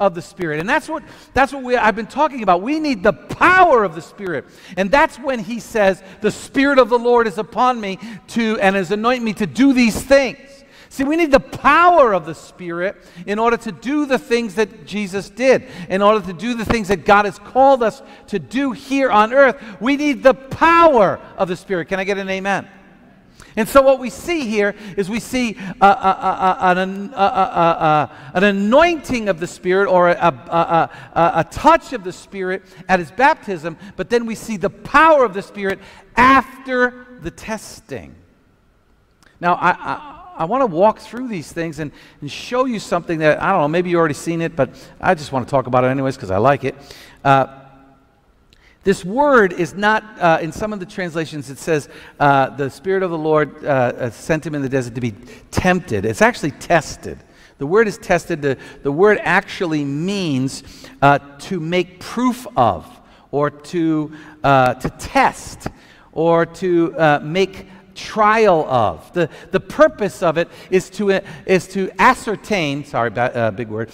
of 0.00 0.14
the 0.14 0.22
Spirit. 0.22 0.60
And 0.60 0.68
that's 0.68 0.88
what, 0.88 1.02
that's 1.34 1.52
what 1.52 1.62
we, 1.62 1.76
I've 1.76 1.94
been 1.94 2.06
talking 2.06 2.42
about. 2.42 2.62
We 2.62 2.80
need 2.80 3.02
the 3.02 3.12
power 3.12 3.84
of 3.84 3.94
the 3.94 4.00
Spirit. 4.00 4.46
And 4.78 4.90
that's 4.90 5.18
when 5.18 5.38
he 5.38 5.60
says, 5.60 6.02
The 6.22 6.30
Spirit 6.30 6.78
of 6.78 6.88
the 6.88 6.98
Lord 6.98 7.26
is 7.26 7.36
upon 7.36 7.80
me 7.80 7.98
to, 8.28 8.58
and 8.60 8.76
has 8.76 8.90
anointed 8.90 9.22
me 9.22 9.34
to 9.34 9.46
do 9.46 9.74
these 9.74 10.00
things. 10.00 10.38
See, 10.88 11.04
we 11.04 11.16
need 11.16 11.30
the 11.30 11.38
power 11.38 12.14
of 12.14 12.26
the 12.26 12.34
Spirit 12.34 12.96
in 13.26 13.38
order 13.38 13.56
to 13.58 13.70
do 13.70 14.06
the 14.06 14.18
things 14.18 14.56
that 14.56 14.86
Jesus 14.86 15.30
did, 15.30 15.68
in 15.88 16.02
order 16.02 16.26
to 16.26 16.32
do 16.32 16.54
the 16.54 16.64
things 16.64 16.88
that 16.88 17.04
God 17.04 17.26
has 17.26 17.38
called 17.38 17.82
us 17.82 18.02
to 18.28 18.38
do 18.38 18.72
here 18.72 19.10
on 19.10 19.32
earth. 19.32 19.62
We 19.80 19.96
need 19.96 20.22
the 20.22 20.34
power 20.34 21.20
of 21.36 21.46
the 21.46 21.56
Spirit. 21.56 21.88
Can 21.88 22.00
I 22.00 22.04
get 22.04 22.18
an 22.18 22.28
amen? 22.28 22.66
And 23.56 23.68
so, 23.68 23.82
what 23.82 23.98
we 23.98 24.10
see 24.10 24.46
here 24.46 24.74
is 24.96 25.10
we 25.10 25.20
see 25.20 25.56
uh, 25.80 25.84
uh, 25.84 25.86
uh, 25.86 26.74
an, 26.76 27.12
an, 28.34 28.44
anointing 28.44 29.28
of 29.28 29.40
the 29.40 29.46
Spirit 29.46 29.88
or 29.88 30.08
a, 30.10 30.14
a, 30.14 30.90
a, 31.14 31.44
touch 31.50 31.92
of 31.92 32.04
the 32.04 32.12
Spirit 32.12 32.62
at 32.88 33.00
his 33.00 33.10
baptism, 33.10 33.76
but 33.96 34.08
then 34.08 34.26
we 34.26 34.34
see 34.34 34.56
the 34.56 34.70
power 34.70 35.24
of 35.24 35.34
the 35.34 35.42
Spirit 35.42 35.80
after 36.16 37.06
the 37.22 37.30
testing. 37.30 38.14
Now, 39.40 39.54
I, 39.54 39.70
I, 39.70 40.20
I 40.38 40.44
want 40.44 40.62
to 40.62 40.66
walk 40.66 40.98
through 40.98 41.28
these 41.28 41.52
things 41.52 41.80
and, 41.80 41.92
and, 42.20 42.30
show 42.30 42.64
you 42.64 42.78
something 42.78 43.18
that, 43.18 43.42
I 43.42 43.52
don't 43.52 43.62
know, 43.62 43.68
maybe 43.68 43.90
you've 43.90 43.98
already 43.98 44.14
seen 44.14 44.40
it, 44.40 44.54
but 44.54 44.70
I 45.00 45.14
just 45.14 45.32
want 45.32 45.46
to 45.46 45.50
talk 45.50 45.66
about 45.66 45.84
it 45.84 45.88
anyways 45.88 46.16
because 46.16 46.30
I 46.30 46.38
like 46.38 46.64
it. 46.64 46.74
Uh, 47.24 47.59
this 48.90 49.04
word 49.04 49.52
is 49.52 49.72
not, 49.72 50.02
uh, 50.18 50.40
in 50.42 50.50
some 50.50 50.72
of 50.72 50.80
the 50.80 50.84
translations, 50.84 51.48
it 51.48 51.58
says 51.58 51.88
uh, 52.18 52.50
the 52.56 52.68
Spirit 52.68 53.04
of 53.04 53.12
the 53.12 53.16
Lord 53.16 53.64
uh, 53.64 53.68
uh, 53.68 54.10
sent 54.10 54.44
him 54.44 54.52
in 54.52 54.62
the 54.62 54.68
desert 54.68 54.96
to 54.96 55.00
be 55.00 55.12
tempted. 55.52 56.04
It's 56.04 56.20
actually 56.20 56.50
tested. 56.50 57.16
The 57.58 57.68
word 57.68 57.86
is 57.86 57.98
tested. 57.98 58.42
The, 58.42 58.58
the 58.82 58.90
word 58.90 59.20
actually 59.22 59.84
means 59.84 60.64
uh, 61.00 61.20
to 61.38 61.60
make 61.60 62.00
proof 62.00 62.48
of, 62.56 62.84
or 63.30 63.48
to, 63.48 64.10
uh, 64.42 64.74
to 64.74 64.90
test, 64.90 65.68
or 66.10 66.44
to 66.44 67.20
make 67.22 67.68
trial 67.94 68.68
of. 68.68 69.12
The, 69.12 69.30
the 69.52 69.60
purpose 69.60 70.20
of 70.20 70.36
it 70.36 70.48
is 70.68 70.90
to, 70.90 71.20
is 71.46 71.68
to 71.68 71.92
ascertain, 72.00 72.84
sorry, 72.84 73.10
big 73.52 73.68
word, 73.68 73.90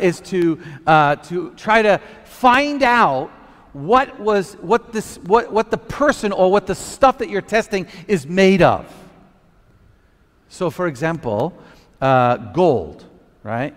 is 0.00 0.18
to, 0.22 0.56
to 0.86 1.52
try 1.56 1.82
to 1.82 2.00
find 2.24 2.82
out 2.82 3.30
what 3.72 4.18
was 4.18 4.54
what 4.54 4.92
this 4.92 5.18
what, 5.18 5.52
what 5.52 5.70
the 5.70 5.78
person 5.78 6.32
or 6.32 6.50
what 6.50 6.66
the 6.66 6.74
stuff 6.74 7.18
that 7.18 7.28
you're 7.28 7.40
testing 7.40 7.86
is 8.08 8.26
made 8.26 8.62
of. 8.62 8.86
So 10.48 10.70
for 10.70 10.86
example 10.86 11.56
uh, 12.00 12.36
gold 12.36 13.04
right? 13.42 13.74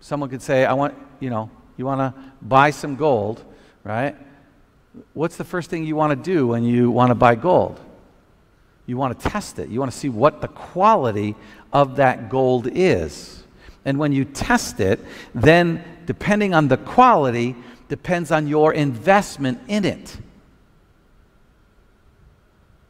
Someone 0.00 0.28
could 0.30 0.42
say 0.42 0.64
i 0.64 0.72
want 0.72 0.94
you 1.20 1.30
know 1.30 1.50
you 1.76 1.86
want 1.86 2.00
to 2.00 2.22
buy 2.42 2.70
some 2.70 2.96
gold 2.96 3.44
right? 3.84 4.16
What's 5.14 5.36
the 5.36 5.44
first 5.44 5.70
thing 5.70 5.84
you 5.84 5.96
want 5.96 6.10
to 6.10 6.30
do 6.30 6.48
when 6.48 6.64
you 6.64 6.90
want 6.90 7.10
to 7.10 7.14
buy 7.14 7.34
gold? 7.34 7.80
You 8.86 8.96
want 8.96 9.18
to 9.18 9.28
test 9.28 9.58
it. 9.58 9.68
You 9.68 9.78
want 9.80 9.90
to 9.90 9.96
see 9.96 10.08
what 10.08 10.40
the 10.40 10.48
quality 10.48 11.34
of 11.72 11.96
that 11.96 12.28
gold 12.28 12.68
is. 12.70 13.42
And 13.84 13.98
when 13.98 14.12
you 14.12 14.24
test 14.24 14.80
it, 14.80 15.00
then 15.34 15.82
depending 16.06 16.54
on 16.54 16.68
the 16.68 16.76
quality, 16.76 17.56
depends 17.92 18.32
on 18.32 18.46
your 18.46 18.72
investment 18.72 19.60
in 19.68 19.84
it. 19.84 20.16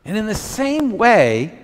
And 0.04 0.16
in 0.16 0.26
the 0.26 0.34
same 0.36 0.96
way, 0.96 1.58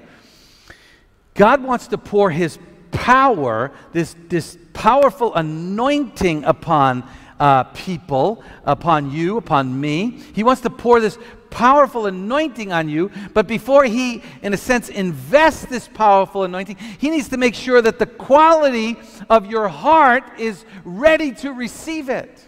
God 1.35 1.63
wants 1.63 1.87
to 1.87 1.99
pour 1.99 2.33
His 2.33 2.59
power, 2.91 3.71
this, 3.93 4.17
this 4.29 4.59
powerful 4.73 5.37
anointing 5.37 6.43
upon 6.43 7.09
uh, 7.39 7.63
people, 7.63 8.43
upon 8.65 9.13
you, 9.13 9.37
upon 9.37 9.81
me. 9.81 10.21
He 10.35 10.43
wants 10.43 10.63
to 10.63 10.71
pour 10.71 10.99
this 10.99 11.17
powerful 11.49 12.07
anointing 12.07 12.73
on 12.73 12.89
you, 12.89 13.13
but 13.35 13.47
before 13.47 13.85
he, 13.85 14.21
in 14.43 14.53
a 14.53 14.57
sense, 14.57 14.89
invests 14.89 15.67
this 15.67 15.87
powerful 15.87 16.43
anointing, 16.43 16.77
he 16.99 17.09
needs 17.09 17.29
to 17.29 17.37
make 17.37 17.55
sure 17.55 17.81
that 17.81 18.01
the 18.01 18.07
quality 18.07 18.97
of 19.31 19.47
your 19.47 19.69
heart 19.69 20.25
is 20.41 20.65
ready 20.85 21.31
to 21.35 21.53
receive 21.53 22.09
it. 22.09 22.48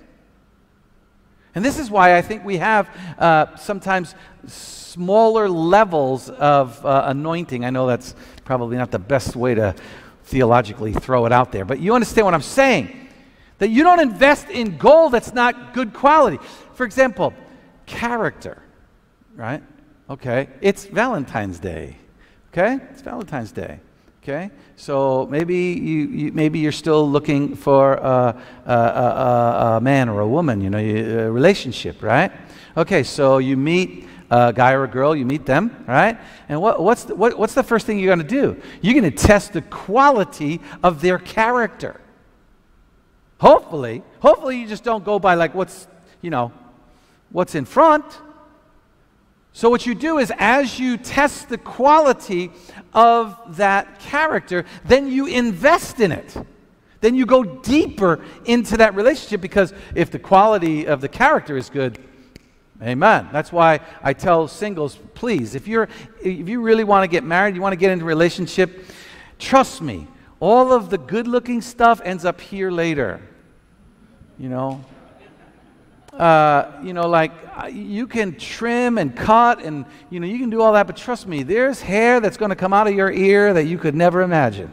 And 1.55 1.65
this 1.65 1.79
is 1.79 1.91
why 1.91 2.17
I 2.17 2.23
think 2.23 2.45
we 2.45 2.59
have 2.59 2.89
uh, 3.19 3.57
sometimes 3.57 4.15
smaller 4.47 5.49
levels 5.49 6.31
of 6.31 6.85
uh, 6.85 7.05
anointing. 7.07 7.65
I 7.65 7.71
know 7.71 7.87
that's 7.87 8.15
probably 8.45 8.77
not 8.77 8.91
the 8.91 8.99
best 8.99 9.37
way 9.37 9.55
to 9.55 9.75
theologically 10.25 10.93
throw 10.93 11.27
it 11.27 11.33
out 11.33 11.53
there, 11.53 11.65
but 11.65 11.81
you 11.81 11.95
understand 11.95 12.25
what 12.25 12.35
I'm 12.35 12.43
saying. 12.43 12.97
That 13.59 13.69
you 13.69 13.83
don't 13.83 14.01
invest 14.01 14.49
in 14.49 14.79
gold 14.79 15.13
that's 15.13 15.35
not 15.35 15.75
good 15.75 15.93
quality. 15.93 16.39
For 16.75 16.87
example, 16.87 17.35
character 17.85 18.63
right? 19.41 19.63
Okay. 20.09 20.49
It's 20.61 20.85
Valentine's 20.85 21.59
Day. 21.59 21.97
Okay? 22.53 22.79
It's 22.91 23.03
Valentine's 23.03 23.53
Day. 23.53 23.81
Okay? 24.23 24.51
So 24.77 25.27
maybe, 25.27 25.57
you, 25.57 26.09
you 26.09 26.33
maybe 26.33 26.59
you're 26.59 26.73
still 26.73 27.09
looking 27.09 27.57
for 27.57 27.95
a, 27.95 28.43
a, 28.67 28.73
a, 28.73 29.77
a, 29.77 29.81
man 29.81 30.11
or 30.11 30.21
a 30.21 30.29
woman, 30.29 30.61
you 30.61 30.69
know, 30.69 30.79
a 30.79 31.31
relationship, 31.31 32.03
right? 32.03 32.31
Okay, 32.77 33.03
so 33.03 33.39
you 33.39 33.57
meet 33.57 34.07
a 34.31 34.53
guy 34.53 34.73
or 34.73 34.85
a 34.85 34.89
girl, 34.89 35.17
you 35.17 35.25
meet 35.25 35.47
them, 35.47 35.85
right? 35.89 36.19
And 36.51 36.61
what, 36.61 36.83
what's, 36.83 37.05
the, 37.05 37.15
what, 37.15 37.39
what's 37.39 37.55
the 37.55 37.63
first 37.63 37.87
thing 37.87 37.99
you're 37.99 38.15
going 38.15 38.27
to 38.27 38.35
do? 38.35 38.61
You're 38.83 39.01
going 39.01 39.11
to 39.11 39.27
test 39.27 39.55
the 39.55 39.63
quality 39.63 40.61
of 40.83 41.01
their 41.01 41.19
character. 41.19 42.01
Hopefully, 43.39 44.03
hopefully 44.21 44.59
you 44.61 44.67
just 44.67 44.85
don't 44.85 45.03
go 45.03 45.19
by 45.19 45.35
like 45.35 45.55
what's, 45.55 45.89
you 46.21 46.29
know, 46.29 46.53
what's 47.31 47.55
in 47.55 47.65
front 47.65 48.05
so, 49.53 49.69
what 49.69 49.85
you 49.85 49.95
do 49.95 50.19
is, 50.19 50.33
as 50.39 50.79
you 50.79 50.97
test 50.97 51.49
the 51.49 51.59
quality 51.59 52.53
of 52.95 53.57
that 53.57 53.99
character, 53.99 54.65
then 54.85 55.09
you 55.09 55.27
invest 55.27 55.99
in 55.99 56.13
it. 56.13 56.37
Then 57.01 57.15
you 57.15 57.27
go 57.27 57.43
deeper 57.43 58.25
into 58.45 58.77
that 58.77 58.95
relationship 58.95 59.41
because 59.41 59.73
if 59.95 60.11
the 60.11 60.19
quality 60.19 60.87
of 60.87 61.01
the 61.01 61.09
character 61.09 61.57
is 61.57 61.69
good, 61.69 61.99
amen. 62.83 63.29
That's 63.33 63.51
why 63.51 63.81
I 64.03 64.13
tell 64.13 64.47
singles, 64.47 64.99
please, 65.15 65.55
if, 65.55 65.67
you're, 65.67 65.89
if 66.23 66.49
you 66.49 66.61
really 66.61 66.85
want 66.85 67.03
to 67.05 67.09
get 67.09 67.25
married, 67.25 67.55
you 67.55 67.63
want 67.63 67.73
to 67.73 67.79
get 67.79 67.91
into 67.91 68.05
a 68.05 68.09
relationship, 68.09 68.85
trust 69.39 69.83
me, 69.83 70.07
all 70.41 70.73
of 70.73 70.91
the 70.91 70.99
good 70.99 71.27
looking 71.27 71.61
stuff 71.61 72.01
ends 72.05 72.25
up 72.25 72.41
here 72.41 72.71
later. 72.71 73.21
You 74.39 74.49
know, 74.49 74.85
uh, 76.21 76.71
you 76.83 76.93
know, 76.93 77.09
like 77.09 77.33
uh, 77.57 77.67
you 77.67 78.07
can 78.07 78.37
trim 78.37 78.99
and 78.99 79.17
cut 79.17 79.65
and, 79.65 79.87
you 80.11 80.21
know, 80.21 80.27
you 80.27 80.39
can 80.39 80.51
do 80.51 80.61
all 80.61 80.75
that, 80.75 80.87
but 80.87 80.95
trust 80.95 81.27
me, 81.27 81.43
there's 81.43 81.81
hair 81.81 82.21
that's 82.21 82.37
going 82.37 82.51
to 82.51 82.57
come 82.57 82.75
out 82.75 82.87
of 82.87 82.95
your 82.95 83.11
ear 83.11 83.55
that 83.55 83.65
you 83.65 83.79
could 83.79 83.95
never 83.95 84.21
imagine. 84.21 84.71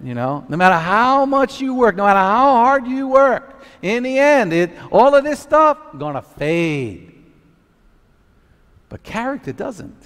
You 0.00 0.14
know, 0.14 0.44
no 0.48 0.56
matter 0.56 0.76
how 0.76 1.26
much 1.26 1.60
you 1.60 1.74
work, 1.74 1.96
no 1.96 2.04
matter 2.04 2.20
how 2.20 2.52
hard 2.52 2.86
you 2.86 3.08
work, 3.08 3.64
in 3.82 4.04
the 4.04 4.20
end, 4.20 4.52
it, 4.52 4.70
all 4.92 5.16
of 5.16 5.24
this 5.24 5.40
stuff 5.40 5.78
going 5.98 6.14
to 6.14 6.22
fade. 6.22 7.24
But 8.88 9.02
character 9.02 9.52
doesn't. 9.52 10.00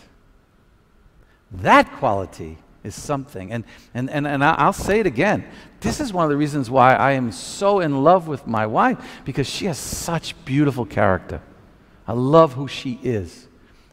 That 1.51 1.93
quality 1.93 2.57
is 2.83 2.95
something. 2.95 3.53
And, 3.53 3.65
and, 3.95 4.09
and, 4.11 4.27
and 4.27 4.43
I'll 4.43 4.73
say 4.73 5.01
it 5.01 5.07
again. 5.07 5.45
This 5.81 6.01
is 6.01 6.13
one 6.13 6.25
of 6.25 6.31
the 6.31 6.37
reasons 6.37 6.71
why 6.71 6.95
I 6.95 7.13
am 7.13 7.33
so 7.33 7.81
in 7.81 8.03
love 8.03 8.29
with 8.29 8.47
my 8.47 8.67
wife, 8.67 8.99
because 9.25 9.49
she 9.49 9.67
has 9.67 9.79
such 9.79 10.43
beautiful 10.45 10.87
character. 10.87 11.43
I 12.07 12.13
love 12.13 12.55
who 12.55 12.69
she 12.69 12.99
is. 13.03 13.49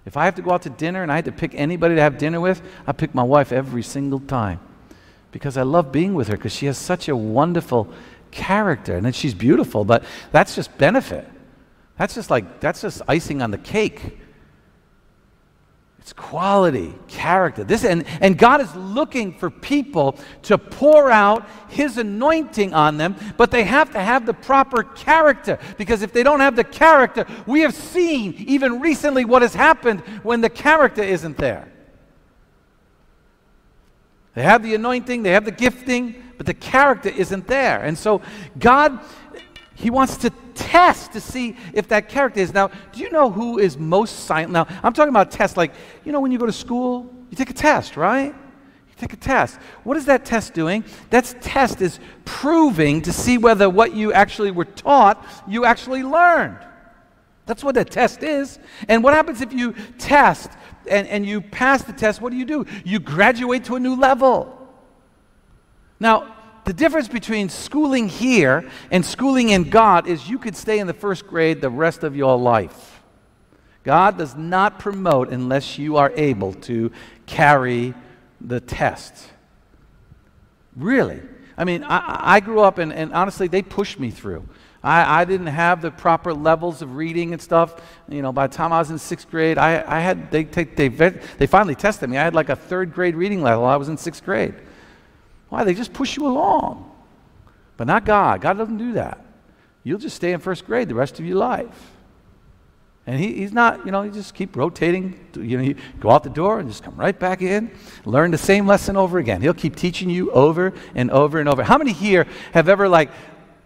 If 0.05 0.15
I 0.15 0.25
have 0.25 0.35
to 0.35 0.41
go 0.41 0.51
out 0.51 0.61
to 0.61 0.69
dinner 0.69 1.03
and 1.03 1.11
I 1.11 1.15
had 1.15 1.25
to 1.25 1.31
pick 1.31 1.53
anybody 1.53 1.95
to 1.95 2.01
have 2.01 2.17
dinner 2.17 2.39
with, 2.39 2.61
I 2.85 2.93
pick 2.93 3.13
my 3.13 3.23
wife 3.23 3.51
every 3.51 3.83
single 3.83 4.19
time. 4.21 4.59
Because 5.31 5.57
I 5.57 5.63
love 5.63 5.91
being 5.91 6.13
with 6.13 6.29
her, 6.29 6.37
because 6.37 6.55
she 6.55 6.65
has 6.67 6.77
such 6.77 7.09
a 7.09 7.15
wonderful 7.15 7.89
character. 8.31 8.95
And 8.95 9.05
then 9.05 9.13
she's 9.13 9.33
beautiful, 9.33 9.83
but 9.83 10.03
that's 10.31 10.55
just 10.55 10.77
benefit. 10.77 11.27
That's 11.97 12.15
just 12.15 12.29
like, 12.29 12.61
that's 12.61 12.81
just 12.81 13.01
icing 13.07 13.41
on 13.41 13.51
the 13.51 13.57
cake 13.57 14.17
it's 16.07 16.13
quality, 16.13 16.95
character. 17.09 17.65
This 17.65 17.83
and, 17.83 18.05
and 18.21 18.37
God 18.37 18.61
is 18.61 18.73
looking 18.75 19.33
for 19.33 19.49
people 19.49 20.17
to 20.43 20.57
pour 20.57 21.11
out 21.11 21.45
his 21.67 21.97
anointing 21.97 22.73
on 22.73 22.95
them, 22.95 23.17
but 23.35 23.51
they 23.51 23.65
have 23.65 23.91
to 23.91 23.99
have 23.99 24.25
the 24.25 24.33
proper 24.33 24.83
character. 24.83 25.59
Because 25.77 26.03
if 26.03 26.13
they 26.13 26.23
don't 26.23 26.39
have 26.39 26.55
the 26.55 26.63
character, 26.63 27.25
we 27.45 27.59
have 27.59 27.73
seen 27.75 28.35
even 28.47 28.79
recently 28.79 29.25
what 29.25 29.41
has 29.41 29.53
happened 29.53 29.99
when 30.23 30.39
the 30.39 30.49
character 30.49 31.03
isn't 31.03 31.35
there. 31.35 31.69
They 34.33 34.43
have 34.43 34.63
the 34.63 34.75
anointing, 34.75 35.23
they 35.23 35.31
have 35.31 35.43
the 35.43 35.51
gifting, 35.51 36.23
but 36.37 36.45
the 36.45 36.53
character 36.53 37.09
isn't 37.09 37.47
there. 37.47 37.83
And 37.83 37.97
so 37.97 38.21
God 38.57 39.01
he 39.77 39.91
wants 39.91 40.17
to 40.17 40.31
test 40.57 41.13
to 41.13 41.21
see 41.21 41.55
if 41.73 41.87
that 41.89 42.09
character 42.09 42.39
is. 42.39 42.53
Now, 42.53 42.69
do 42.91 42.99
you 42.99 43.09
know 43.11 43.29
who 43.29 43.59
is 43.59 43.77
most 43.77 44.25
silent? 44.25 44.51
Now, 44.51 44.67
I'm 44.83 44.93
talking 44.93 45.09
about 45.09 45.31
tests 45.31 45.55
like, 45.55 45.73
you 46.03 46.11
know, 46.11 46.19
when 46.19 46.31
you 46.31 46.37
go 46.37 46.45
to 46.45 46.51
school, 46.51 47.13
you 47.29 47.37
take 47.37 47.49
a 47.49 47.53
test, 47.53 47.95
right? 47.95 48.33
You 48.33 48.95
take 48.97 49.13
a 49.13 49.17
test. 49.17 49.59
What 49.83 49.97
is 49.97 50.05
that 50.05 50.25
test 50.25 50.53
doing? 50.53 50.83
That 51.11 51.35
test 51.41 51.81
is 51.81 51.99
proving 52.25 53.01
to 53.03 53.13
see 53.13 53.37
whether 53.37 53.69
what 53.69 53.93
you 53.93 54.11
actually 54.11 54.51
were 54.51 54.65
taught, 54.65 55.25
you 55.47 55.65
actually 55.65 56.03
learned. 56.03 56.57
That's 57.45 57.63
what 57.63 57.75
that 57.75 57.89
test 57.89 58.23
is. 58.23 58.59
And 58.89 59.03
what 59.03 59.13
happens 59.13 59.41
if 59.41 59.53
you 59.53 59.73
test 59.97 60.51
and, 60.89 61.07
and 61.07 61.25
you 61.25 61.41
pass 61.41 61.83
the 61.83 61.93
test? 61.93 62.21
What 62.21 62.31
do 62.31 62.37
you 62.37 62.45
do? 62.45 62.65
You 62.83 62.99
graduate 62.99 63.63
to 63.65 63.75
a 63.75 63.79
new 63.79 63.95
level. 63.95 64.53
Now, 65.99 66.35
the 66.67 66.73
difference 66.73 67.07
between 67.07 67.47
schooling 67.47 68.09
here 68.09 68.69
and 68.91 69.05
schooling 69.05 69.49
in 69.49 69.69
God 69.69 70.05
is 70.05 70.29
you 70.29 70.37
could 70.37 70.53
stay 70.53 70.79
in 70.79 70.87
the 70.87 70.93
first 70.93 71.25
grade 71.25 71.61
the 71.61 71.69
rest 71.69 72.03
of 72.03 72.13
your 72.13 72.37
life. 72.37 73.01
God 73.85 74.17
does 74.17 74.35
not 74.35 74.77
promote 74.77 75.29
unless 75.29 75.77
you 75.77 75.95
are 75.95 76.11
able 76.17 76.51
to 76.53 76.91
carry 77.25 77.93
the 78.41 78.59
test. 78.59 79.29
Really. 80.75 81.21
I 81.57 81.63
mean, 81.63 81.85
I, 81.85 82.35
I 82.35 82.39
grew 82.41 82.59
up 82.59 82.79
and, 82.79 82.91
and 82.91 83.13
honestly, 83.13 83.47
they 83.47 83.61
pushed 83.61 83.97
me 83.97 84.11
through. 84.11 84.45
I, 84.83 85.21
I, 85.21 85.25
didn't 85.25 85.47
have 85.47 85.81
the 85.81 85.89
proper 85.89 86.33
levels 86.33 86.81
of 86.81 86.97
reading 86.97 87.31
and 87.31 87.41
stuff. 87.41 87.81
You 88.09 88.21
know, 88.21 88.33
by 88.33 88.47
the 88.47 88.53
time 88.53 88.73
I 88.73 88.79
was 88.79 88.91
in 88.91 88.99
sixth 88.99 89.31
grade, 89.31 89.57
I, 89.57 89.83
I 89.87 90.01
had, 90.01 90.31
they, 90.31 90.43
they, 90.43 90.65
they, 90.65 90.89
they 90.89 91.47
finally 91.47 91.75
tested 91.75 92.09
me. 92.09 92.17
I 92.17 92.25
had 92.25 92.35
like 92.35 92.49
a 92.49 92.57
third 92.57 92.93
grade 92.93 93.15
reading 93.15 93.41
level. 93.41 93.63
I 93.63 93.77
was 93.77 93.87
in 93.87 93.95
sixth 93.95 94.25
grade. 94.25 94.53
Why? 95.49 95.63
They 95.63 95.73
just 95.73 95.93
push 95.93 96.17
you 96.17 96.27
along. 96.27 96.91
But 97.77 97.87
not 97.87 98.05
God. 98.05 98.41
God 98.41 98.57
doesn't 98.57 98.77
do 98.77 98.93
that. 98.93 99.23
You'll 99.83 99.99
just 99.99 100.15
stay 100.15 100.33
in 100.33 100.39
first 100.39 100.65
grade 100.65 100.89
the 100.89 100.95
rest 100.95 101.19
of 101.19 101.25
your 101.25 101.37
life. 101.37 101.91
And 103.05 103.17
he, 103.17 103.35
he's 103.35 103.53
not, 103.53 103.85
you 103.85 103.91
know, 103.91 104.01
you 104.01 104.11
just 104.11 104.33
keep 104.33 104.57
rotating. 104.57 105.17
You 105.33 105.57
know, 105.57 105.63
you 105.63 105.75
go 106.01 106.11
out 106.11 106.23
the 106.23 106.29
door 106.29 106.59
and 106.59 106.67
just 106.67 106.83
come 106.83 106.95
right 106.97 107.17
back 107.17 107.41
in, 107.41 107.71
learn 108.03 108.31
the 108.31 108.37
same 108.37 108.67
lesson 108.67 108.97
over 108.97 109.17
again. 109.17 109.41
He'll 109.41 109.53
keep 109.53 109.77
teaching 109.77 110.09
you 110.09 110.29
over 110.31 110.73
and 110.93 111.09
over 111.09 111.39
and 111.39 111.47
over. 111.47 111.63
How 111.63 111.77
many 111.77 111.93
here 111.93 112.27
have 112.51 112.67
ever, 112.67 112.89
like, 112.89 113.09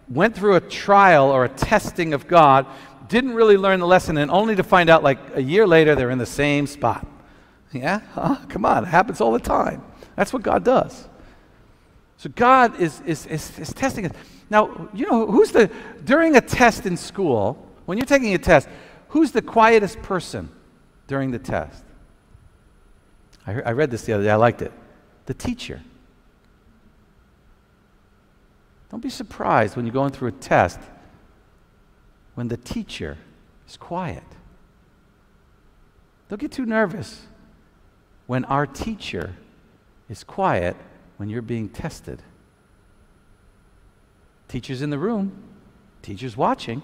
went 0.07 0.35
through 0.35 0.57
a 0.57 0.61
trial 0.61 1.31
or 1.31 1.45
a 1.45 1.49
testing 1.49 2.13
of 2.13 2.27
God, 2.27 2.67
didn't 3.07 3.33
really 3.33 3.57
learn 3.57 3.79
the 3.79 3.87
lesson, 3.87 4.17
and 4.17 4.29
only 4.29 4.55
to 4.55 4.63
find 4.63 4.91
out, 4.91 5.01
like, 5.01 5.17
a 5.33 5.41
year 5.41 5.65
later, 5.65 5.95
they're 5.95 6.11
in 6.11 6.19
the 6.19 6.25
same 6.27 6.67
spot? 6.67 7.07
Yeah? 7.71 8.01
Huh? 8.13 8.35
Come 8.47 8.63
on, 8.63 8.83
it 8.83 8.89
happens 8.89 9.21
all 9.21 9.31
the 9.31 9.39
time. 9.39 9.81
That's 10.15 10.31
what 10.31 10.43
God 10.43 10.63
does. 10.63 11.07
So 12.21 12.29
God 12.35 12.79
is, 12.79 13.01
is, 13.01 13.25
is, 13.25 13.57
is 13.57 13.73
testing 13.73 14.05
us. 14.05 14.11
Now, 14.51 14.89
you 14.93 15.09
know, 15.09 15.25
who's 15.25 15.51
the, 15.51 15.71
during 16.05 16.35
a 16.35 16.41
test 16.41 16.85
in 16.85 16.95
school, 16.95 17.67
when 17.87 17.97
you're 17.97 18.05
taking 18.05 18.35
a 18.35 18.37
test, 18.37 18.69
who's 19.07 19.31
the 19.31 19.41
quietest 19.41 19.99
person 20.03 20.47
during 21.07 21.31
the 21.31 21.39
test? 21.39 21.83
I, 23.47 23.53
I 23.61 23.71
read 23.71 23.89
this 23.89 24.03
the 24.03 24.13
other 24.13 24.23
day, 24.23 24.29
I 24.29 24.35
liked 24.35 24.61
it. 24.61 24.71
The 25.25 25.33
teacher. 25.33 25.81
Don't 28.91 29.01
be 29.01 29.09
surprised 29.09 29.75
when 29.75 29.87
you're 29.87 29.93
going 29.93 30.11
through 30.11 30.27
a 30.27 30.33
test 30.33 30.79
when 32.35 32.49
the 32.49 32.57
teacher 32.57 33.17
is 33.67 33.77
quiet. 33.77 34.21
Don't 36.29 36.39
get 36.39 36.51
too 36.51 36.67
nervous 36.67 37.23
when 38.27 38.45
our 38.45 38.67
teacher 38.67 39.37
is 40.07 40.23
quiet 40.23 40.75
when 41.21 41.29
you're 41.29 41.43
being 41.43 41.69
tested. 41.69 42.19
Teacher's 44.47 44.81
in 44.81 44.89
the 44.89 44.97
room, 44.97 45.31
teacher's 46.01 46.35
watching. 46.35 46.81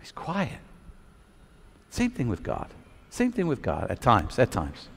He's 0.00 0.10
quiet. 0.10 0.58
Same 1.90 2.10
thing 2.10 2.28
with 2.28 2.42
God. 2.42 2.66
Same 3.08 3.30
thing 3.30 3.46
with 3.46 3.62
God 3.62 3.88
at 3.88 4.00
times, 4.00 4.36
at 4.36 4.50
times. 4.50 4.88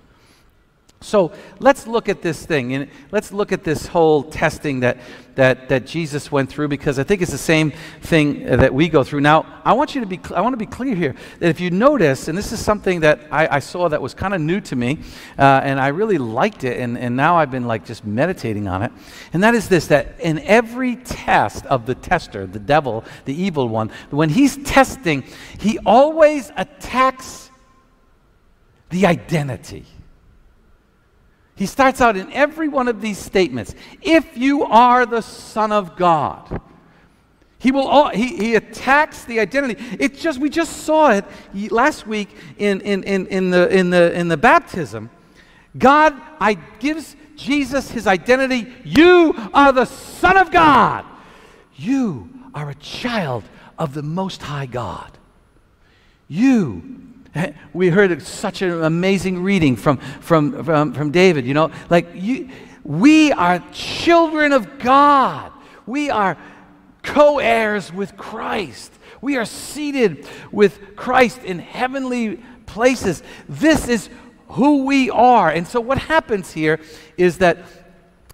So 1.03 1.33
let's 1.59 1.85
look 1.85 2.07
at 2.07 2.21
this 2.21 2.45
thing 2.45 2.73
and 2.73 2.89
let's 3.11 3.33
look 3.33 3.51
at 3.51 3.65
this 3.65 3.85
whole 3.85 4.23
testing 4.23 4.79
that, 4.79 4.97
that, 5.35 5.67
that 5.67 5.85
Jesus 5.85 6.31
went 6.31 6.49
through 6.49 6.69
because 6.69 6.97
I 6.97 7.03
think 7.03 7.21
it's 7.21 7.31
the 7.31 7.37
same 7.37 7.73
thing 8.01 8.45
that 8.45 8.73
we 8.73 8.87
go 8.87 9.03
through. 9.03 9.19
Now, 9.19 9.45
I 9.65 9.73
want 9.73 9.95
you 9.95 10.01
to 10.01 10.07
be, 10.07 10.17
I 10.33 10.39
want 10.39 10.53
to 10.53 10.57
be 10.57 10.65
clear 10.65 10.95
here 10.95 11.13
that 11.39 11.49
if 11.49 11.59
you 11.59 11.71
notice, 11.71 12.29
and 12.29 12.37
this 12.37 12.53
is 12.53 12.63
something 12.63 13.01
that 13.01 13.19
I, 13.31 13.57
I 13.57 13.59
saw 13.59 13.89
that 13.89 14.01
was 14.01 14.13
kind 14.13 14.33
of 14.33 14.39
new 14.39 14.61
to 14.61 14.77
me, 14.77 14.99
uh, 15.37 15.59
and 15.63 15.77
I 15.77 15.89
really 15.89 16.17
liked 16.17 16.63
it, 16.63 16.79
and, 16.79 16.97
and 16.97 17.17
now 17.17 17.35
I've 17.35 17.51
been 17.51 17.67
like 17.67 17.85
just 17.85 18.05
meditating 18.05 18.69
on 18.69 18.81
it, 18.81 18.91
and 19.33 19.43
that 19.43 19.55
is 19.55 19.67
this 19.67 19.87
that 19.87 20.19
in 20.21 20.39
every 20.39 20.95
test 20.95 21.65
of 21.65 21.85
the 21.85 21.95
tester, 21.95 22.47
the 22.47 22.59
devil, 22.59 23.03
the 23.25 23.35
evil 23.35 23.67
one, 23.67 23.91
when 24.09 24.29
he's 24.29 24.55
testing, 24.63 25.25
he 25.59 25.79
always 25.85 26.49
attacks 26.55 27.51
the 28.89 29.05
identity. 29.05 29.85
He 31.55 31.65
starts 31.65 32.01
out 32.01 32.17
in 32.17 32.31
every 32.31 32.67
one 32.67 32.87
of 32.87 33.01
these 33.01 33.17
statements 33.17 33.75
if 34.01 34.37
you 34.37 34.63
are 34.63 35.05
the 35.05 35.21
Son 35.21 35.71
of 35.71 35.95
God. 35.95 36.61
He 37.59 37.71
will 37.71 37.87
all, 37.87 38.09
he, 38.09 38.35
he 38.35 38.55
attacks 38.55 39.23
the 39.23 39.39
identity. 39.39 39.81
It's 39.97 40.21
just 40.21 40.39
we 40.39 40.49
just 40.49 40.83
saw 40.83 41.11
it 41.11 41.23
last 41.71 42.05
week 42.05 42.29
in, 42.57 42.81
in, 42.81 43.03
in, 43.03 43.27
in, 43.27 43.51
the, 43.51 43.69
in, 43.73 43.89
the, 43.89 44.11
in 44.19 44.27
the 44.27 44.35
baptism. 44.35 45.09
God 45.77 46.13
I, 46.41 46.55
gives 46.79 47.15
Jesus 47.35 47.89
his 47.89 48.05
identity. 48.05 48.73
You 48.83 49.33
are 49.53 49.71
the 49.71 49.85
Son 49.85 50.37
of 50.37 50.51
God. 50.51 51.05
You 51.75 52.29
are 52.53 52.69
a 52.69 52.75
child 52.75 53.43
of 53.77 53.93
the 53.93 54.03
Most 54.03 54.41
High 54.41 54.65
God. 54.65 55.17
You 56.27 57.12
we 57.73 57.89
heard 57.89 58.21
such 58.21 58.61
an 58.61 58.83
amazing 58.83 59.43
reading 59.43 59.75
from, 59.75 59.97
from, 59.97 60.63
from, 60.63 60.93
from 60.93 61.11
David, 61.11 61.45
you 61.45 61.53
know, 61.53 61.71
like 61.89 62.07
you, 62.13 62.49
we 62.83 63.31
are 63.31 63.63
children 63.71 64.51
of 64.51 64.79
God. 64.79 65.51
We 65.85 66.09
are 66.09 66.37
co 67.01 67.39
heirs 67.39 67.91
with 67.91 68.17
Christ. 68.17 68.91
We 69.21 69.37
are 69.37 69.45
seated 69.45 70.27
with 70.51 70.95
Christ 70.95 71.43
in 71.43 71.59
heavenly 71.59 72.41
places. 72.65 73.23
This 73.47 73.87
is 73.87 74.09
who 74.49 74.85
we 74.85 75.09
are. 75.09 75.49
And 75.49 75.65
so, 75.65 75.79
what 75.79 75.97
happens 75.97 76.51
here 76.51 76.79
is 77.17 77.37
that 77.37 77.57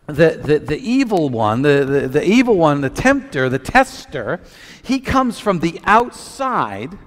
the, 0.08 0.42
the, 0.44 0.60
the 0.60 0.78
evil 0.78 1.30
one, 1.30 1.62
the, 1.62 1.86
the, 1.86 2.08
the 2.08 2.24
evil 2.24 2.56
one, 2.56 2.82
the 2.82 2.90
tempter, 2.90 3.50
the 3.50 3.60
tester, 3.60 4.40
he 4.82 5.00
comes 5.00 5.40
from 5.40 5.60
the 5.60 5.80
outside 5.84 6.98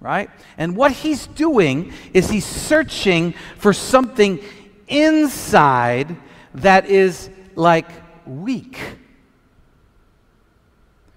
right? 0.00 0.30
And 0.56 0.76
what 0.76 0.92
he's 0.92 1.26
doing 1.26 1.92
is 2.14 2.30
he's 2.30 2.46
searching 2.46 3.34
for 3.56 3.72
something 3.72 4.40
inside 4.86 6.16
that 6.54 6.86
is 6.86 7.30
like 7.54 7.88
weak. 8.26 8.78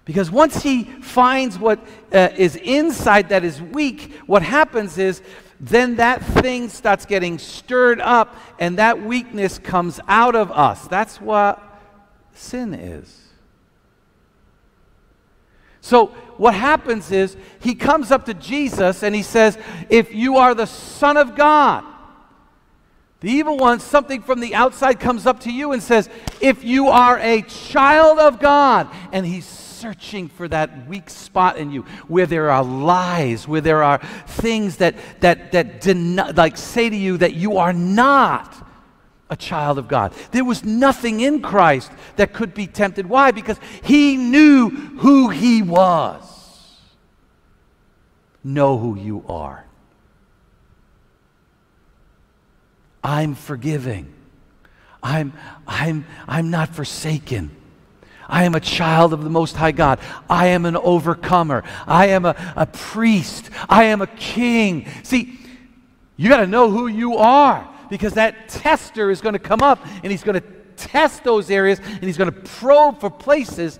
Because 0.04 0.30
once 0.30 0.62
he 0.62 0.84
finds 0.84 1.58
what 1.58 1.78
uh, 2.12 2.30
is 2.36 2.56
inside 2.56 3.28
that 3.28 3.44
is 3.44 3.62
weak, 3.62 4.12
what 4.26 4.42
happens 4.42 4.98
is 4.98 5.22
then 5.60 5.96
that 5.96 6.24
thing 6.24 6.68
starts 6.68 7.06
getting 7.06 7.38
stirred 7.38 8.00
up 8.00 8.36
and 8.58 8.78
that 8.78 9.00
weakness 9.00 9.60
comes 9.60 10.00
out 10.08 10.34
of 10.34 10.50
us. 10.50 10.88
That's 10.88 11.20
what 11.20 11.62
sin 12.34 12.74
is. 12.74 13.31
So, 15.82 16.06
what 16.36 16.54
happens 16.54 17.10
is 17.10 17.36
he 17.60 17.74
comes 17.74 18.12
up 18.12 18.24
to 18.26 18.34
Jesus 18.34 19.02
and 19.02 19.14
he 19.14 19.24
says, 19.24 19.58
If 19.90 20.14
you 20.14 20.36
are 20.36 20.54
the 20.54 20.66
Son 20.66 21.16
of 21.16 21.34
God, 21.34 21.84
the 23.18 23.28
evil 23.28 23.58
one, 23.58 23.80
something 23.80 24.22
from 24.22 24.38
the 24.38 24.54
outside 24.54 25.00
comes 25.00 25.26
up 25.26 25.40
to 25.40 25.52
you 25.52 25.72
and 25.72 25.82
says, 25.82 26.08
If 26.40 26.62
you 26.62 26.88
are 26.88 27.18
a 27.18 27.42
child 27.42 28.20
of 28.20 28.38
God, 28.38 28.88
and 29.10 29.26
he's 29.26 29.44
searching 29.44 30.28
for 30.28 30.46
that 30.46 30.86
weak 30.86 31.10
spot 31.10 31.58
in 31.58 31.72
you 31.72 31.82
where 32.06 32.26
there 32.26 32.50
are 32.50 32.62
lies, 32.62 33.48
where 33.48 33.60
there 33.60 33.82
are 33.82 33.98
things 34.26 34.76
that, 34.76 34.94
that, 35.20 35.50
that 35.50 36.36
like 36.36 36.56
say 36.56 36.88
to 36.90 36.96
you 36.96 37.18
that 37.18 37.34
you 37.34 37.56
are 37.56 37.72
not 37.72 38.68
a 39.32 39.36
child 39.36 39.78
of 39.78 39.88
God. 39.88 40.12
There 40.30 40.44
was 40.44 40.62
nothing 40.62 41.20
in 41.20 41.40
Christ 41.40 41.90
that 42.16 42.34
could 42.34 42.52
be 42.52 42.66
tempted. 42.66 43.08
Why? 43.08 43.30
Because 43.30 43.58
he 43.82 44.18
knew 44.18 44.68
who 44.68 45.30
he 45.30 45.62
was. 45.62 46.22
Know 48.44 48.76
who 48.76 48.94
you 48.94 49.24
are. 49.26 49.64
I'm 53.02 53.34
forgiving. 53.34 54.12
I'm, 55.02 55.32
I'm, 55.66 56.04
I'm 56.28 56.50
not 56.50 56.68
forsaken. 56.68 57.56
I 58.28 58.44
am 58.44 58.54
a 58.54 58.60
child 58.60 59.14
of 59.14 59.24
the 59.24 59.30
Most 59.30 59.56
High 59.56 59.72
God. 59.72 59.98
I 60.28 60.48
am 60.48 60.66
an 60.66 60.76
overcomer. 60.76 61.64
I 61.86 62.08
am 62.08 62.26
a, 62.26 62.36
a 62.54 62.66
priest. 62.66 63.48
I 63.66 63.84
am 63.84 64.02
a 64.02 64.06
king. 64.06 64.86
See, 65.02 65.38
you 66.18 66.28
got 66.28 66.40
to 66.40 66.46
know 66.46 66.70
who 66.70 66.86
you 66.86 67.16
are 67.16 67.71
because 67.92 68.14
that 68.14 68.48
tester 68.48 69.10
is 69.10 69.20
going 69.20 69.34
to 69.34 69.38
come 69.38 69.60
up 69.60 69.78
and 70.02 70.10
he's 70.10 70.24
going 70.24 70.40
to 70.40 70.46
test 70.78 71.24
those 71.24 71.50
areas 71.50 71.78
and 71.78 72.02
he's 72.02 72.16
going 72.16 72.32
to 72.32 72.40
probe 72.40 72.98
for 72.98 73.10
places 73.10 73.78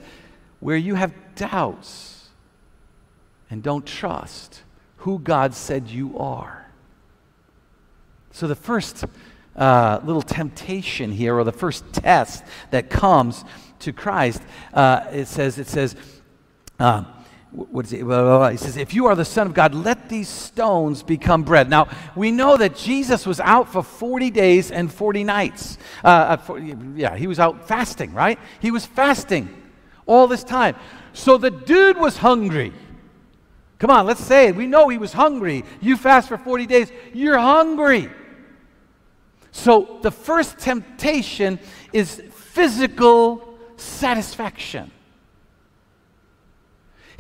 where 0.61 0.77
you 0.77 0.95
have 0.97 1.15
doubts 1.35 2.29
and 3.49 3.63
don't 3.63 3.87
trust 3.87 4.65
who 4.99 5.19
God 5.19 5.55
said 5.55 5.89
you 5.89 6.19
are. 6.19 6.71
So, 8.33 8.47
the 8.47 8.55
first 8.55 9.03
uh, 9.57 10.01
little 10.05 10.21
temptation 10.21 11.11
here, 11.11 11.35
or 11.35 11.43
the 11.43 11.51
first 11.51 11.91
test 11.95 12.45
that 12.71 12.91
comes 12.91 13.47
to 13.79 13.95
Christ, 13.95 14.43
uh, 14.75 15.07
it 15.11 15.27
says, 15.27 15.59
it 15.59 15.69
says, 15.69 15.97
uh, 16.79 17.05
what 17.53 17.85
is 17.85 17.93
it? 17.93 17.99
He 18.01 18.57
says, 18.57 18.79
If 18.79 18.95
you 18.95 19.07
are 19.07 19.15
the 19.15 19.27
Son 19.27 19.47
of 19.47 19.55
God, 19.55 19.75
let 19.75 20.09
these 20.09 20.29
stones 20.29 21.03
become 21.03 21.43
bread. 21.43 21.69
Now, 21.69 21.89
we 22.17 22.31
know 22.31 22.57
that 22.57 22.75
Jesus 22.75 23.27
was 23.27 23.41
out 23.41 23.71
for 23.71 23.83
40 23.83 24.31
days 24.31 24.71
and 24.71 24.91
40 24.93 25.25
nights. 25.25 25.77
Uh, 26.03 26.09
uh 26.09 26.37
for, 26.39 26.59
yeah, 26.59 27.15
he 27.15 27.27
was 27.27 27.39
out 27.39 27.69
fasting, 27.69 28.15
right? 28.15 28.39
He 28.61 28.71
was 28.71 28.87
fasting 28.87 29.55
all 30.07 30.27
this 30.29 30.45
time. 30.45 30.77
So 31.13 31.37
the 31.37 31.51
dude 31.51 31.99
was 31.99 32.17
hungry. 32.17 32.73
Come 33.79 33.91
on, 33.91 34.07
let's 34.07 34.25
say 34.25 34.49
it. 34.49 34.57
We 34.57 34.67
know 34.67 34.89
he 34.89 34.97
was 34.97 35.13
hungry. 35.13 35.65
You 35.81 35.97
fast 35.97 36.29
for 36.29 36.39
40 36.39 36.67
days, 36.67 36.91
you're 37.13 37.39
hungry. 37.39 38.09
So 39.51 39.99
the 40.01 40.11
first 40.11 40.59
temptation 40.59 41.59
is 41.93 42.23
physical 42.33 43.59
satisfaction. 43.77 44.91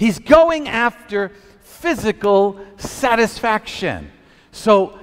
He's 0.02 0.18
going 0.18 0.66
after 0.66 1.30
physical 1.60 2.58
satisfaction. 2.76 4.10
So, 4.50 4.98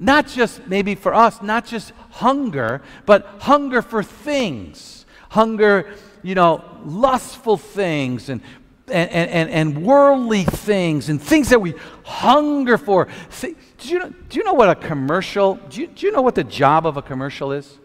not 0.00 0.26
just 0.26 0.66
maybe 0.66 0.96
for 0.96 1.14
us, 1.14 1.40
not 1.40 1.64
just 1.64 1.92
hunger, 2.10 2.82
but 3.06 3.24
hunger 3.38 3.80
for 3.80 4.02
things. 4.02 5.06
Hunger, 5.28 5.94
you 6.24 6.34
know, 6.34 6.64
lustful 6.84 7.56
things 7.56 8.28
and 8.28 8.40
and, 8.88 9.08
and, 9.08 9.50
and 9.50 9.84
worldly 9.84 10.42
things 10.42 11.10
and 11.10 11.22
things 11.22 11.50
that 11.50 11.60
we 11.60 11.74
hunger 12.02 12.76
for. 12.76 13.06
do, 13.40 13.54
you 13.82 14.00
know, 14.00 14.12
do 14.30 14.38
you 14.38 14.42
know 14.42 14.54
what 14.54 14.68
a 14.68 14.74
commercial, 14.74 15.60
do 15.70 15.82
you, 15.82 15.86
do 15.86 16.06
you 16.06 16.10
know 16.10 16.22
what 16.22 16.34
the 16.34 16.42
job 16.42 16.86
of 16.86 16.96
a 16.96 17.02
commercial 17.02 17.52
is? 17.52 17.78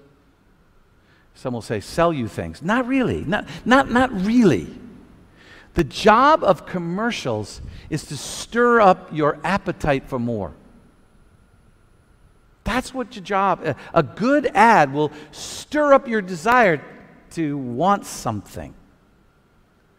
Some 1.36 1.54
will 1.54 1.62
say, 1.62 1.80
sell 1.80 2.12
you 2.12 2.28
things. 2.28 2.64
Not 2.64 2.88
really. 2.88 3.24
Not, 3.24 3.48
not, 3.66 3.92
not 3.92 4.12
really. 4.14 4.74
The 5.74 5.84
job 5.84 6.44
of 6.44 6.66
commercials 6.66 7.62
is 7.90 8.06
to 8.06 8.18
stir 8.18 8.80
up 8.80 9.10
your 9.12 9.40
appetite 9.44 10.08
for 10.08 10.20
more. 10.20 10.54
That's 12.64 12.94
what 12.94 13.16
your 13.16 13.24
job. 13.24 13.76
A 13.94 14.04
good 14.04 14.48
ad 14.54 14.94
will 14.94 15.12
stir 15.32 15.94
up 15.94 16.08
your 16.08 16.22
desire 16.22 16.84
to 17.32 17.58
want 17.58 18.06
something. 18.06 18.74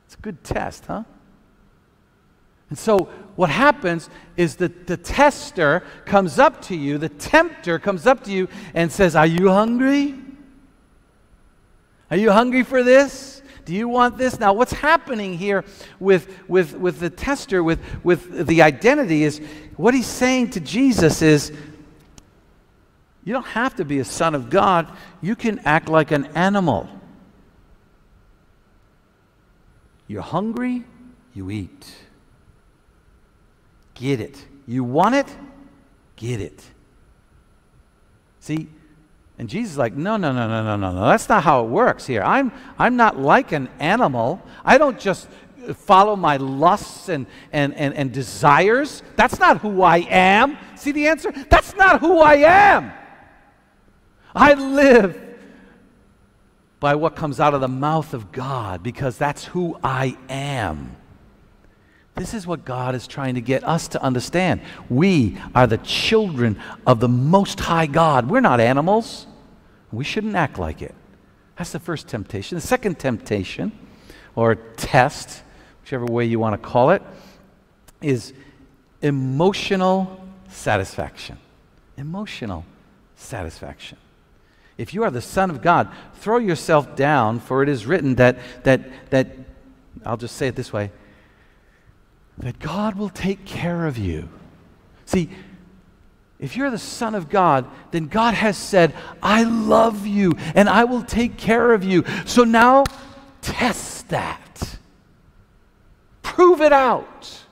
It's 0.07 0.15
a 0.15 0.19
good 0.19 0.43
test, 0.45 0.87
huh? 0.87 1.05
And 2.71 2.79
so 2.79 3.09
what 3.37 3.51
happens 3.51 4.09
is 4.37 4.57
that 4.57 4.87
the 4.87 4.97
tester 4.97 5.83
comes 6.07 6.39
up 6.39 6.63
to 6.63 6.77
you, 6.77 6.99
the 6.99 7.09
tempter 7.09 7.79
comes 7.79 8.07
up 8.07 8.25
to 8.25 8.33
you 8.33 8.49
and 8.75 8.91
says, 8.91 9.15
Are 9.15 9.27
you 9.27 9.51
hungry? 9.51 10.15
Are 12.11 12.17
you 12.17 12.31
hungry 12.33 12.63
for 12.63 12.83
this? 12.83 13.34
Do 13.65 13.75
you 13.75 13.89
want 13.89 14.19
this? 14.19 14.39
Now, 14.39 14.53
what's 14.53 14.73
happening 14.73 15.39
here 15.39 15.65
with, 15.99 16.49
with, 16.49 16.75
with 16.75 17.01
the 17.01 17.11
tester, 17.11 17.63
with, 17.63 17.81
with 18.05 18.47
the 18.47 18.63
identity, 18.63 19.25
is 19.25 19.41
what 19.77 19.95
he's 19.95 20.07
saying 20.07 20.51
to 20.51 20.61
Jesus 20.61 21.23
is, 21.23 21.53
you 23.25 23.33
don't 23.33 23.47
have 23.47 23.75
to 23.77 23.85
be 23.85 24.01
a 24.01 24.05
son 24.05 24.35
of 24.35 24.51
God. 24.51 24.87
You 25.23 25.35
can 25.35 25.61
act 25.61 25.89
like 25.89 26.11
an 26.11 26.27
animal. 26.35 26.89
You're 30.07 30.23
hungry, 30.23 30.85
you 31.33 31.51
eat. 31.51 31.95
Get 33.95 34.21
it. 34.21 34.45
You 34.67 34.85
want 34.85 35.15
it, 35.15 35.27
get 36.17 36.41
it. 36.41 36.63
See, 38.41 38.69
and 39.39 39.49
Jesus 39.49 39.73
is 39.73 39.79
like, 39.79 39.95
no, 39.95 40.17
no, 40.17 40.33
no, 40.33 40.47
no, 40.47 40.63
no, 40.63 40.77
no, 40.77 40.93
no. 40.93 41.07
That's 41.07 41.29
not 41.29 41.43
how 41.43 41.65
it 41.65 41.69
works 41.69 42.07
here. 42.07 42.23
I'm, 42.23 42.53
I'm 42.79 42.97
not 42.97 43.19
like 43.19 43.53
an 43.53 43.69
animal. 43.81 44.41
I 44.65 44.79
don't 44.79 44.99
just 44.99 45.29
follow 45.75 46.15
my 46.15 46.37
lusts 46.37 47.09
and, 47.09 47.27
and, 47.53 47.75
and, 47.75 47.95
and 47.95 48.13
desires. 48.13 49.03
That's 49.17 49.39
not 49.41 49.59
who 49.59 49.83
I 49.83 49.99
am. 50.09 50.57
See 50.77 50.93
the 50.93 51.09
answer? 51.09 51.33
That's 51.49 51.75
not 51.75 52.01
who 52.01 52.21
I 52.21 52.35
am. 52.35 52.93
I 54.35 54.55
live 54.55 55.21
by 56.79 56.95
what 56.95 57.17
comes 57.17 57.41
out 57.41 57.55
of 57.55 57.61
the 57.61 57.69
mouth 57.69 58.15
of 58.15 58.31
God 58.31 58.83
because 58.83 59.17
that's 59.17 59.45
who 59.45 59.79
I 59.83 60.17
am. 60.29 60.97
This 62.17 62.33
is 62.33 62.47
what 62.47 62.65
God 62.65 62.95
is 62.95 63.07
trying 63.09 63.35
to 63.35 63.41
get 63.41 63.65
us 63.65 63.89
to 63.89 64.03
understand. 64.03 64.61
We 64.89 65.37
are 65.55 65.67
the 65.67 65.79
children 65.79 66.61
of 66.87 67.01
the 67.01 67.09
Most 67.09 67.59
High 67.59 67.87
God. 67.87 68.31
We're 68.31 68.41
not 68.41 68.61
animals. 68.61 69.27
We 69.91 70.05
shouldn't 70.05 70.37
act 70.37 70.59
like 70.59 70.81
it. 70.81 70.95
That's 71.57 71.73
the 71.73 71.81
first 71.81 72.07
temptation. 72.07 72.57
The 72.57 72.67
second 72.67 72.99
temptation, 72.99 73.73
or 74.37 74.55
test, 74.55 75.43
whichever 75.83 76.07
way 76.07 76.25
you 76.25 76.39
want 76.39 76.61
to 76.61 76.69
call 76.69 76.91
it, 76.91 77.03
is 78.01 78.33
emotional 79.03 80.25
satisfaction. 80.49 81.39
Emotional 81.97 82.65
satisfaction. 83.17 83.99
If 84.79 84.95
you 84.95 85.03
are 85.05 85.11
the 85.11 85.21
Son 85.21 85.51
of 85.51 85.63
God, 85.63 85.89
throw 86.15 86.39
yourself 86.39 86.97
down, 86.97 87.41
for 87.41 87.63
it 87.63 87.69
is 87.69 87.87
written 87.87 88.17
that, 88.17 88.39
that, 88.65 89.11
that 89.11 89.29
I'll 90.05 90.17
just 90.17 90.37
say 90.37 90.49
it 90.49 90.57
this 90.57 90.73
way 90.73 90.91
that 92.39 92.59
God 92.59 92.97
will 92.97 93.09
take 93.09 93.45
care 93.45 93.87
of 93.87 93.97
you. 93.97 94.29
See, 95.07 95.31
if 96.39 96.57
you're 96.57 96.71
the 96.71 96.79
Son 96.79 97.15
of 97.15 97.31
God, 97.31 97.67
then 97.91 98.07
God 98.07 98.35
has 98.35 98.57
said, 98.57 98.93
I 99.23 99.45
love 99.45 100.07
you 100.07 100.33
and 100.55 100.69
I 100.69 100.85
will 100.85 101.03
take 101.03 101.37
care 101.37 101.73
of 101.73 101.85
you. 101.85 102.05
So 102.27 102.45
now 102.45 102.85
test 103.41 104.09
that, 104.09 104.79
prove 106.23 106.61
it 106.61 106.73
out. 106.73 107.45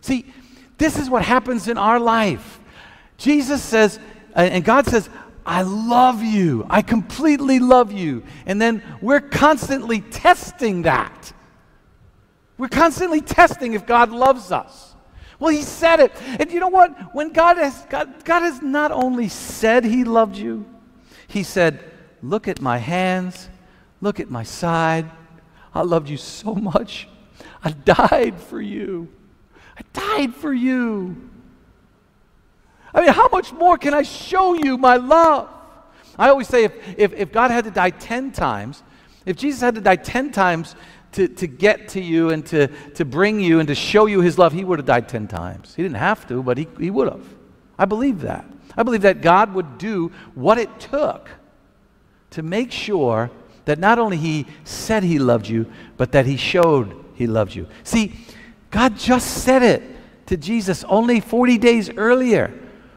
See, 0.00 0.32
this 0.78 0.98
is 0.98 1.10
what 1.10 1.22
happens 1.22 1.68
in 1.68 1.78
our 1.78 1.98
life. 1.98 2.60
Jesus 3.18 3.62
says, 3.62 3.98
uh, 4.36 4.40
and 4.40 4.64
God 4.64 4.86
says, 4.86 5.08
I 5.44 5.62
love 5.62 6.22
you. 6.22 6.66
I 6.68 6.82
completely 6.82 7.58
love 7.58 7.92
you. 7.92 8.24
And 8.46 8.60
then 8.60 8.82
we're 9.00 9.20
constantly 9.20 10.00
testing 10.00 10.82
that. 10.82 11.32
We're 12.58 12.68
constantly 12.68 13.20
testing 13.20 13.74
if 13.74 13.86
God 13.86 14.10
loves 14.10 14.50
us. 14.52 14.94
Well, 15.38 15.50
He 15.50 15.62
said 15.62 16.00
it. 16.00 16.12
And 16.38 16.50
you 16.50 16.60
know 16.60 16.68
what? 16.68 17.14
When 17.14 17.32
God 17.32 17.58
has, 17.58 17.86
God, 17.90 18.24
God 18.24 18.42
has 18.42 18.62
not 18.62 18.92
only 18.92 19.28
said 19.28 19.84
He 19.84 20.04
loved 20.04 20.36
you, 20.36 20.64
He 21.28 21.42
said, 21.42 21.92
Look 22.22 22.48
at 22.48 22.60
my 22.60 22.78
hands, 22.78 23.48
look 24.00 24.18
at 24.20 24.30
my 24.30 24.42
side. 24.42 25.10
I 25.74 25.82
loved 25.82 26.08
you 26.08 26.16
so 26.16 26.54
much. 26.54 27.08
I 27.62 27.70
died 27.70 28.40
for 28.40 28.60
you. 28.60 29.08
I 29.76 29.82
died 29.92 30.34
for 30.34 30.52
you. 30.52 31.30
I 32.94 33.02
mean, 33.02 33.12
how 33.12 33.28
much 33.28 33.52
more 33.52 33.76
can 33.76 33.92
I 33.92 34.02
show 34.02 34.54
you 34.54 34.78
my 34.78 34.96
love? 34.96 35.50
I 36.18 36.30
always 36.30 36.48
say 36.48 36.64
if, 36.64 36.72
if, 36.96 37.12
if 37.12 37.32
God 37.32 37.50
had 37.50 37.64
to 37.64 37.70
die 37.70 37.90
10 37.90 38.32
times, 38.32 38.82
if 39.26 39.36
Jesus 39.36 39.60
had 39.60 39.74
to 39.74 39.82
die 39.82 39.96
10 39.96 40.32
times 40.32 40.74
to, 41.16 41.28
to 41.28 41.46
get 41.46 41.88
to 41.88 42.00
you 42.00 42.28
and 42.28 42.44
to, 42.46 42.68
to 42.92 43.04
bring 43.06 43.40
you 43.40 43.58
and 43.58 43.68
to 43.68 43.74
show 43.74 44.04
you 44.04 44.20
his 44.20 44.36
love, 44.36 44.52
he 44.52 44.64
would 44.64 44.78
have 44.78 44.86
died 44.86 45.08
10 45.08 45.28
times. 45.28 45.74
He 45.74 45.82
didn't 45.82 45.96
have 45.96 46.28
to, 46.28 46.42
but 46.42 46.58
he, 46.58 46.68
he 46.78 46.90
would 46.90 47.10
have. 47.10 47.26
I 47.78 47.86
believe 47.86 48.20
that. 48.20 48.44
I 48.76 48.82
believe 48.82 49.00
that 49.02 49.22
God 49.22 49.54
would 49.54 49.78
do 49.78 50.12
what 50.34 50.58
it 50.58 50.78
took 50.78 51.30
to 52.30 52.42
make 52.42 52.70
sure 52.70 53.30
that 53.64 53.78
not 53.78 53.98
only 53.98 54.18
he 54.18 54.46
said 54.64 55.02
he 55.02 55.18
loved 55.18 55.48
you, 55.48 55.72
but 55.96 56.12
that 56.12 56.26
he 56.26 56.36
showed 56.36 57.02
he 57.14 57.26
loved 57.26 57.54
you. 57.54 57.66
See, 57.82 58.12
God 58.70 58.98
just 58.98 59.42
said 59.42 59.62
it 59.62 59.82
to 60.26 60.36
Jesus 60.36 60.84
only 60.84 61.20
40 61.20 61.56
days 61.56 61.88
earlier 61.96 62.52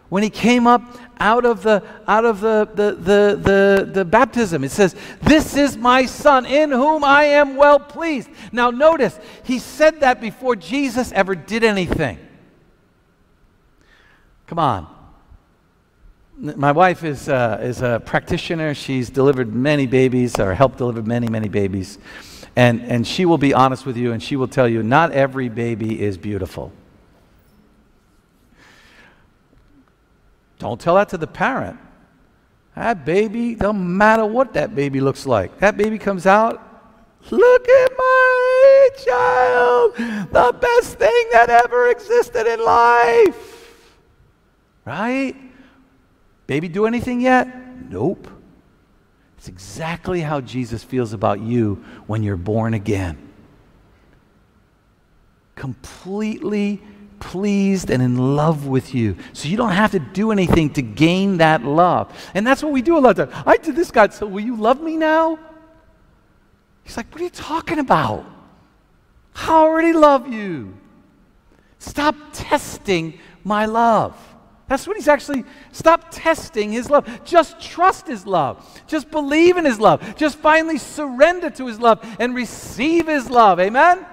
when 0.10 0.24
he 0.24 0.30
came 0.30 0.68
up 0.68 0.82
out 1.20 1.46
of 1.46 1.64
the 1.64 1.84
out 2.08 2.26
of 2.26 2.42
the, 2.42 2.68
the, 2.74 2.92
the, 2.94 3.36
the, 3.36 3.92
the 3.94 4.06
baptism 4.06 4.64
it 4.64 4.72
says 4.72 4.96
this 5.22 5.56
is 5.56 5.78
my 5.78 6.06
son 6.06 6.46
in 6.46 6.72
whom 6.72 7.04
i 7.04 7.24
am 7.24 7.56
well 7.56 7.80
pleased. 7.80 8.30
Now 8.52 8.72
notice 8.72 9.18
he 9.44 9.60
said 9.60 10.02
that 10.02 10.22
before 10.22 10.56
jesus 10.56 11.12
ever 11.12 11.36
did 11.36 11.64
anything. 11.64 12.20
Come 14.48 14.60
on. 14.60 14.96
My 16.42 16.72
wife 16.72 17.04
is, 17.04 17.28
uh, 17.28 17.60
is 17.62 17.82
a 17.82 18.02
practitioner. 18.04 18.74
She's 18.74 19.10
delivered 19.10 19.54
many 19.54 19.86
babies 19.86 20.40
or 20.40 20.54
helped 20.54 20.78
deliver 20.78 21.04
many 21.04 21.28
many 21.28 21.50
babies. 21.50 22.00
And, 22.56 22.82
and 22.82 23.06
she 23.06 23.26
will 23.26 23.38
be 23.38 23.54
honest 23.54 23.86
with 23.86 23.96
you 23.96 24.12
and 24.12 24.24
she 24.24 24.36
will 24.36 24.48
tell 24.48 24.68
you 24.68 24.82
not 24.82 25.12
every 25.12 25.50
baby 25.50 26.02
is 26.02 26.18
beautiful 26.18 26.72
Don't 30.60 30.80
tell 30.80 30.96
that 30.96 31.10
to 31.10 31.18
the 31.18 31.28
parent. 31.28 31.80
That 32.76 33.06
baby, 33.06 33.56
don't 33.56 33.98
matter 33.98 34.26
what 34.26 34.54
that 34.54 34.76
baby 34.76 35.02
looks 35.02 35.26
like. 35.26 35.58
That 35.60 35.76
baby 35.76 35.98
comes 35.98 36.26
out, 36.26 36.62
look 37.32 37.68
at 37.68 37.92
my 37.98 38.90
child, 39.06 39.96
the 40.32 40.56
best 40.62 41.00
thing 41.00 41.26
that 41.32 41.50
ever 41.50 41.90
existed 41.90 42.46
in 42.46 42.64
life. 42.64 43.84
Right? 44.86 45.36
Baby 46.48 46.68
do 46.68 46.86
anything 46.86 47.22
yet? 47.22 47.48
Nope. 47.90 48.28
It's 49.38 49.48
exactly 49.48 50.22
how 50.22 50.42
Jesus 50.42 50.84
feels 50.84 51.14
about 51.14 51.40
you 51.40 51.84
when 52.08 52.24
you're 52.24 52.38
born 52.38 52.74
again. 52.74 53.18
Completely 55.56 56.82
pleased 57.20 57.90
and 57.90 58.02
in 58.02 58.36
love 58.36 58.68
with 58.68 58.94
you. 58.94 59.16
So 59.34 59.48
you 59.48 59.58
don't 59.58 59.72
have 59.72 59.92
to 59.92 60.00
do 60.00 60.32
anything 60.32 60.72
to 60.74 60.82
gain 60.82 61.38
that 61.38 61.64
love. 61.64 62.32
And 62.34 62.46
that's 62.46 62.64
what 62.64 62.72
we 62.72 62.82
do 62.82 62.98
a 62.98 63.00
lot 63.00 63.20
of 63.20 63.30
times. 63.30 63.44
I 63.46 63.58
did 63.58 63.76
this, 63.76 63.92
God, 63.92 64.14
so 64.14 64.26
will 64.26 64.44
you 64.44 64.56
love 64.56 64.82
me 64.82 64.98
now? 64.98 65.40
He's 66.84 66.98
like, 66.98 67.12
What 67.12 67.22
are 67.22 67.26
you 67.26 67.30
talking 67.30 67.80
about? 67.80 68.26
I 69.36 69.50
already 69.50 69.94
love 69.94 70.28
you. 70.28 70.76
Stop 71.78 72.16
testing 72.34 73.20
my 73.44 73.66
love. 73.66 74.18
That's 74.68 74.86
what 74.88 74.98
he's 74.98 75.08
actually, 75.08 75.46
stop 75.72 76.06
testing 76.12 76.72
his 76.72 76.92
love. 76.92 77.26
Just 77.26 77.60
trust 77.60 78.08
his 78.08 78.28
love. 78.28 78.82
Just 78.86 79.10
believe 79.10 79.58
in 79.58 79.66
his 79.66 79.80
love. 79.80 80.16
Just 80.16 80.38
finally 80.38 80.78
surrender 80.78 81.50
to 81.50 81.66
his 81.66 81.80
love 81.80 82.06
and 82.20 82.36
receive 82.36 83.08
his 83.08 83.30
love. 83.32 83.60
Amen? 83.60 84.06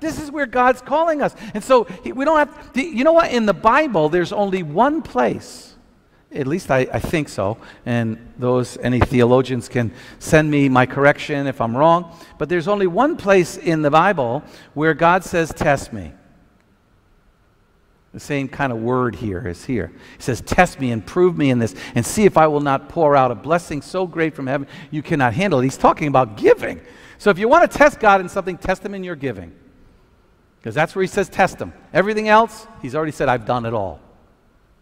This 0.00 0.20
is 0.20 0.30
where 0.30 0.46
God's 0.46 0.80
calling 0.80 1.22
us. 1.22 1.34
And 1.54 1.62
so 1.62 1.86
we 2.04 2.24
don't 2.24 2.38
have, 2.38 2.72
to, 2.72 2.82
you 2.82 3.04
know 3.04 3.12
what? 3.12 3.32
In 3.32 3.46
the 3.46 3.54
Bible, 3.54 4.08
there's 4.08 4.32
only 4.32 4.62
one 4.62 5.02
place, 5.02 5.74
at 6.32 6.46
least 6.46 6.70
I, 6.70 6.86
I 6.92 6.98
think 6.98 7.28
so, 7.28 7.58
and 7.86 8.32
those, 8.38 8.76
any 8.78 9.00
theologians 9.00 9.68
can 9.68 9.92
send 10.18 10.50
me 10.50 10.68
my 10.68 10.86
correction 10.86 11.46
if 11.46 11.60
I'm 11.60 11.76
wrong, 11.76 12.16
but 12.38 12.48
there's 12.48 12.68
only 12.68 12.86
one 12.86 13.16
place 13.16 13.56
in 13.56 13.82
the 13.82 13.90
Bible 13.90 14.42
where 14.74 14.94
God 14.94 15.24
says, 15.24 15.52
Test 15.52 15.92
me. 15.92 16.12
The 18.12 18.20
same 18.20 18.46
kind 18.46 18.72
of 18.72 18.78
word 18.78 19.16
here 19.16 19.48
is 19.48 19.64
here. 19.64 19.90
He 20.16 20.22
says, 20.22 20.40
Test 20.40 20.78
me 20.78 20.92
and 20.92 21.04
prove 21.04 21.36
me 21.36 21.50
in 21.50 21.58
this, 21.58 21.74
and 21.96 22.06
see 22.06 22.24
if 22.24 22.36
I 22.36 22.46
will 22.46 22.60
not 22.60 22.88
pour 22.88 23.16
out 23.16 23.32
a 23.32 23.34
blessing 23.34 23.82
so 23.82 24.06
great 24.06 24.36
from 24.36 24.46
heaven 24.46 24.68
you 24.90 25.02
cannot 25.02 25.34
handle 25.34 25.58
it. 25.58 25.64
He's 25.64 25.76
talking 25.76 26.06
about 26.06 26.36
giving. 26.36 26.80
So 27.18 27.30
if 27.30 27.38
you 27.38 27.48
want 27.48 27.70
to 27.70 27.78
test 27.78 27.98
God 28.00 28.20
in 28.20 28.28
something, 28.28 28.56
test 28.56 28.84
Him 28.84 28.94
in 28.94 29.02
your 29.02 29.16
giving. 29.16 29.52
Because 30.64 30.74
that's 30.74 30.94
where 30.94 31.02
he 31.02 31.08
says, 31.08 31.28
test 31.28 31.58
them. 31.58 31.74
Everything 31.92 32.26
else, 32.26 32.66
he's 32.80 32.94
already 32.94 33.12
said, 33.12 33.28
I've 33.28 33.44
done 33.44 33.66
it 33.66 33.74
all. 33.74 34.00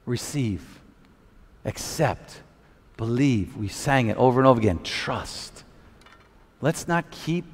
Receive, 0.07 0.63
accept, 1.65 2.41
believe. 2.97 3.57
We 3.57 3.67
sang 3.67 4.07
it 4.07 4.17
over 4.17 4.39
and 4.39 4.47
over 4.47 4.61
again. 4.61 4.79
Trust. 4.85 5.65
Let's 6.61 6.87
not 6.87 7.11
keep 7.11 7.45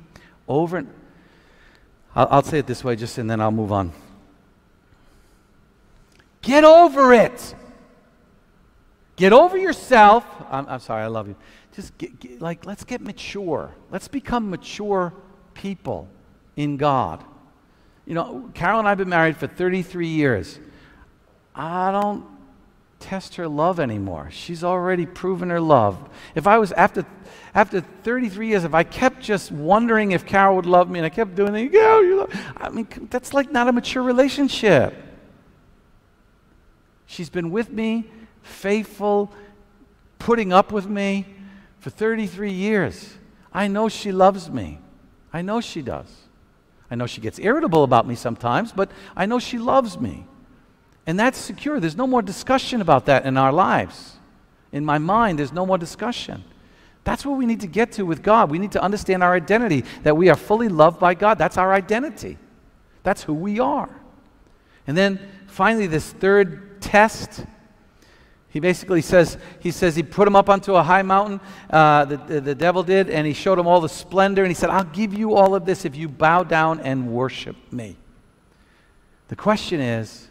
over 0.46 0.76
and 0.76 0.92
I'll, 2.14 2.28
I'll 2.30 2.42
say 2.42 2.58
it 2.58 2.66
this 2.66 2.84
way 2.84 2.96
just 2.96 3.16
and 3.16 3.30
then 3.30 3.40
I'll 3.40 3.50
move 3.50 3.72
on. 3.72 3.92
Get 6.42 6.64
over 6.64 7.14
it. 7.14 7.54
Get 9.16 9.32
over 9.32 9.56
yourself. 9.56 10.26
I'm, 10.50 10.68
I'm 10.68 10.80
sorry, 10.80 11.02
I 11.02 11.06
love 11.06 11.28
you. 11.28 11.36
Just 11.72 11.96
get, 11.96 12.20
get, 12.20 12.42
like, 12.42 12.66
let's 12.66 12.84
get 12.84 13.00
mature. 13.00 13.74
Let's 13.90 14.06
become 14.06 14.50
mature 14.50 15.14
people 15.54 16.10
in 16.56 16.76
God. 16.76 17.24
You 18.08 18.14
know, 18.14 18.50
Carol 18.54 18.78
and 18.78 18.88
I 18.88 18.92
have 18.92 18.98
been 18.98 19.10
married 19.10 19.36
for 19.36 19.46
33 19.46 20.08
years. 20.08 20.58
I 21.54 21.92
don't 21.92 22.24
test 23.00 23.34
her 23.34 23.46
love 23.46 23.78
anymore. 23.78 24.30
She's 24.30 24.64
already 24.64 25.04
proven 25.04 25.50
her 25.50 25.60
love. 25.60 26.08
If 26.34 26.46
I 26.46 26.56
was 26.56 26.72
after 26.72 27.04
after 27.54 27.82
33 27.82 28.48
years, 28.48 28.64
if 28.64 28.72
I 28.72 28.82
kept 28.82 29.20
just 29.20 29.52
wondering 29.52 30.12
if 30.12 30.24
Carol 30.24 30.56
would 30.56 30.64
love 30.64 30.88
me 30.88 31.00
and 31.00 31.04
I 31.04 31.10
kept 31.10 31.34
doing 31.34 31.52
the, 31.52 31.68
Carol, 31.68 32.02
you 32.02 32.16
love, 32.16 32.34
I 32.56 32.70
mean, 32.70 32.88
that's 33.10 33.34
like 33.34 33.52
not 33.52 33.68
a 33.68 33.72
mature 33.72 34.02
relationship. 34.02 34.94
She's 37.04 37.28
been 37.28 37.50
with 37.50 37.70
me, 37.70 38.06
faithful, 38.40 39.30
putting 40.18 40.50
up 40.50 40.72
with 40.72 40.86
me 40.86 41.26
for 41.78 41.90
33 41.90 42.52
years. 42.52 43.18
I 43.52 43.68
know 43.68 43.90
she 43.90 44.12
loves 44.12 44.50
me. 44.50 44.78
I 45.30 45.42
know 45.42 45.60
she 45.60 45.82
does. 45.82 46.27
I 46.90 46.94
know 46.94 47.06
she 47.06 47.20
gets 47.20 47.38
irritable 47.38 47.84
about 47.84 48.06
me 48.06 48.14
sometimes, 48.14 48.72
but 48.72 48.90
I 49.16 49.26
know 49.26 49.38
she 49.38 49.58
loves 49.58 49.98
me. 50.00 50.26
And 51.06 51.18
that's 51.18 51.38
secure. 51.38 51.80
There's 51.80 51.96
no 51.96 52.06
more 52.06 52.22
discussion 52.22 52.80
about 52.80 53.06
that 53.06 53.24
in 53.24 53.36
our 53.36 53.52
lives. 53.52 54.16
In 54.72 54.84
my 54.84 54.98
mind, 54.98 55.38
there's 55.38 55.52
no 55.52 55.64
more 55.64 55.78
discussion. 55.78 56.44
That's 57.04 57.24
what 57.24 57.38
we 57.38 57.46
need 57.46 57.60
to 57.60 57.66
get 57.66 57.92
to 57.92 58.02
with 58.04 58.22
God. 58.22 58.50
We 58.50 58.58
need 58.58 58.72
to 58.72 58.82
understand 58.82 59.22
our 59.22 59.34
identity, 59.34 59.84
that 60.02 60.16
we 60.16 60.28
are 60.28 60.36
fully 60.36 60.68
loved 60.68 61.00
by 61.00 61.14
God. 61.14 61.38
That's 61.38 61.56
our 61.56 61.72
identity. 61.72 62.36
That's 63.02 63.22
who 63.22 63.32
we 63.32 63.60
are. 63.60 63.88
And 64.86 64.96
then 64.96 65.18
finally, 65.46 65.86
this 65.86 66.12
third 66.12 66.80
test. 66.82 67.44
He 68.58 68.60
basically 68.60 69.02
says, 69.02 69.38
he 69.60 69.70
says 69.70 69.94
he 69.94 70.02
put 70.02 70.26
him 70.26 70.34
up 70.34 70.48
onto 70.48 70.74
a 70.74 70.82
high 70.82 71.02
mountain, 71.02 71.40
uh, 71.70 72.04
the, 72.06 72.16
the, 72.16 72.40
the 72.40 72.54
devil 72.56 72.82
did, 72.82 73.08
and 73.08 73.24
he 73.24 73.32
showed 73.32 73.56
him 73.56 73.68
all 73.68 73.80
the 73.80 73.88
splendor, 73.88 74.42
and 74.42 74.50
he 74.50 74.54
said, 74.56 74.68
I'll 74.68 74.82
give 74.82 75.14
you 75.14 75.36
all 75.36 75.54
of 75.54 75.64
this 75.64 75.84
if 75.84 75.94
you 75.94 76.08
bow 76.08 76.42
down 76.42 76.80
and 76.80 77.12
worship 77.12 77.54
me. 77.70 77.96
The 79.28 79.36
question 79.36 79.80
is, 79.80 80.26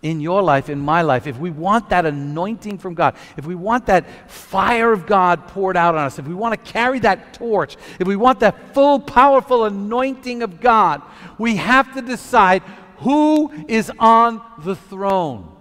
in 0.00 0.20
your 0.20 0.42
life, 0.42 0.68
in 0.68 0.78
my 0.78 1.02
life, 1.02 1.26
if 1.26 1.40
we 1.40 1.50
want 1.50 1.88
that 1.88 2.06
anointing 2.06 2.78
from 2.78 2.94
God, 2.94 3.16
if 3.36 3.46
we 3.46 3.56
want 3.56 3.86
that 3.86 4.30
fire 4.30 4.92
of 4.92 5.04
God 5.04 5.48
poured 5.48 5.76
out 5.76 5.96
on 5.96 6.04
us, 6.04 6.20
if 6.20 6.28
we 6.28 6.34
want 6.34 6.52
to 6.52 6.72
carry 6.72 7.00
that 7.00 7.34
torch, 7.34 7.76
if 7.98 8.06
we 8.06 8.14
want 8.14 8.38
that 8.38 8.72
full, 8.74 9.00
powerful 9.00 9.64
anointing 9.64 10.44
of 10.44 10.60
God, 10.60 11.02
we 11.36 11.56
have 11.56 11.92
to 11.94 12.00
decide 12.00 12.62
who 12.98 13.52
is 13.66 13.90
on 13.98 14.40
the 14.60 14.76
throne. 14.76 15.51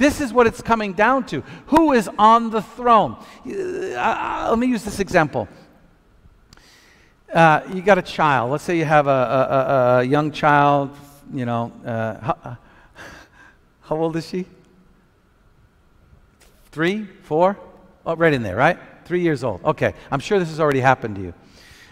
This 0.00 0.22
is 0.22 0.32
what 0.32 0.46
it's 0.46 0.62
coming 0.62 0.94
down 0.94 1.26
to. 1.26 1.42
Who 1.66 1.92
is 1.92 2.08
on 2.18 2.48
the 2.48 2.62
throne? 2.62 3.18
Uh, 3.46 3.98
uh, 3.98 4.46
let 4.48 4.58
me 4.58 4.66
use 4.66 4.82
this 4.82 4.98
example. 4.98 5.46
Uh, 7.30 7.60
you 7.70 7.82
got 7.82 7.98
a 7.98 8.02
child. 8.02 8.50
Let's 8.50 8.64
say 8.64 8.78
you 8.78 8.86
have 8.86 9.06
a, 9.06 9.10
a, 9.10 9.98
a 9.98 10.02
young 10.04 10.32
child, 10.32 10.96
you 11.34 11.44
know, 11.44 11.70
uh, 11.84 12.18
how, 12.18 12.38
uh, 12.42 12.54
how, 13.82 13.96
old 13.96 14.16
is 14.16 14.26
she? 14.26 14.46
Three, 16.72 17.04
four? 17.24 17.58
Oh, 18.06 18.16
right 18.16 18.32
in 18.32 18.42
there, 18.42 18.56
right? 18.56 18.78
Three 19.04 19.20
years 19.20 19.44
old. 19.44 19.62
Okay, 19.62 19.92
I'm 20.10 20.20
sure 20.20 20.38
this 20.38 20.48
has 20.48 20.60
already 20.60 20.80
happened 20.80 21.16
to 21.16 21.20
you. 21.20 21.34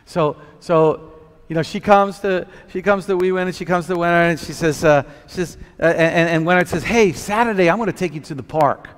So, 0.06 0.38
so 0.60 1.07
you 1.48 1.54
know, 1.54 1.62
she 1.62 1.80
comes 1.80 2.18
to 2.20 2.46
she 2.72 2.82
comes 2.82 3.06
to 3.06 3.16
Wee 3.16 3.32
Win 3.32 3.48
and 3.48 3.56
she 3.56 3.64
comes 3.64 3.86
to 3.86 3.96
Winter 3.96 4.14
and 4.14 4.38
she 4.38 4.52
says, 4.52 4.84
uh, 4.84 5.02
she 5.26 5.36
says, 5.36 5.56
uh, 5.80 5.84
and, 5.84 6.28
and 6.28 6.46
Winter 6.46 6.64
says, 6.66 6.84
hey, 6.84 7.12
Saturday 7.12 7.70
I'm 7.70 7.78
going 7.78 7.86
to 7.86 7.96
take 7.96 8.14
you 8.14 8.20
to 8.20 8.34
the 8.34 8.42
park. 8.42 8.88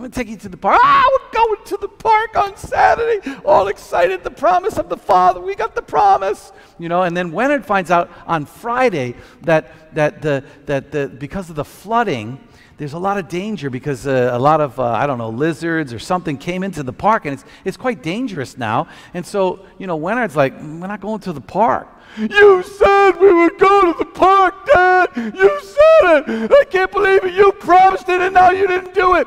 I'm 0.00 0.04
going 0.04 0.12
to 0.12 0.18
take 0.18 0.28
you 0.28 0.36
to 0.38 0.48
the 0.48 0.56
park. 0.56 0.80
Ah, 0.82 1.10
we're 1.12 1.30
going 1.30 1.64
to 1.66 1.76
the 1.76 1.88
park 1.88 2.34
on 2.34 2.56
Saturday. 2.56 3.20
All 3.44 3.68
excited. 3.68 4.24
The 4.24 4.30
promise 4.30 4.78
of 4.78 4.88
the 4.88 4.96
Father. 4.96 5.42
We 5.42 5.54
got 5.54 5.74
the 5.74 5.82
promise. 5.82 6.52
You 6.78 6.88
know, 6.88 7.02
and 7.02 7.14
then 7.14 7.32
Leonard 7.32 7.66
finds 7.66 7.90
out 7.90 8.10
on 8.26 8.46
Friday 8.46 9.14
that, 9.42 9.94
that, 9.94 10.22
the, 10.22 10.42
that 10.64 10.90
the, 10.90 11.08
because 11.08 11.50
of 11.50 11.56
the 11.56 11.66
flooding, 11.66 12.40
there's 12.78 12.94
a 12.94 12.98
lot 12.98 13.18
of 13.18 13.28
danger 13.28 13.68
because 13.68 14.06
uh, 14.06 14.30
a 14.32 14.38
lot 14.38 14.62
of, 14.62 14.80
uh, 14.80 14.84
I 14.84 15.06
don't 15.06 15.18
know, 15.18 15.28
lizards 15.28 15.92
or 15.92 15.98
something 15.98 16.38
came 16.38 16.62
into 16.62 16.82
the 16.82 16.94
park 16.94 17.26
and 17.26 17.34
it's, 17.34 17.44
it's 17.66 17.76
quite 17.76 18.02
dangerous 18.02 18.56
now. 18.56 18.88
And 19.12 19.26
so, 19.26 19.66
you 19.76 19.86
know, 19.86 19.98
Leonard's 19.98 20.34
like, 20.34 20.54
we're 20.54 20.86
not 20.86 21.02
going 21.02 21.20
to 21.20 21.34
the 21.34 21.42
park. 21.42 21.88
You 22.16 22.62
said 22.62 23.12
we 23.12 23.32
would 23.32 23.58
go 23.58 23.92
to 23.92 23.98
the 23.98 24.04
park, 24.04 24.66
Dad. 24.66 25.10
You 25.16 25.60
said 25.62 26.24
it. 26.28 26.52
I 26.52 26.64
can't 26.64 26.90
believe 26.90 27.24
it. 27.24 27.34
You 27.34 27.52
promised 27.52 28.08
it 28.08 28.20
and 28.20 28.34
now 28.34 28.50
you 28.50 28.66
didn't 28.66 28.94
do 28.94 29.14
it. 29.14 29.26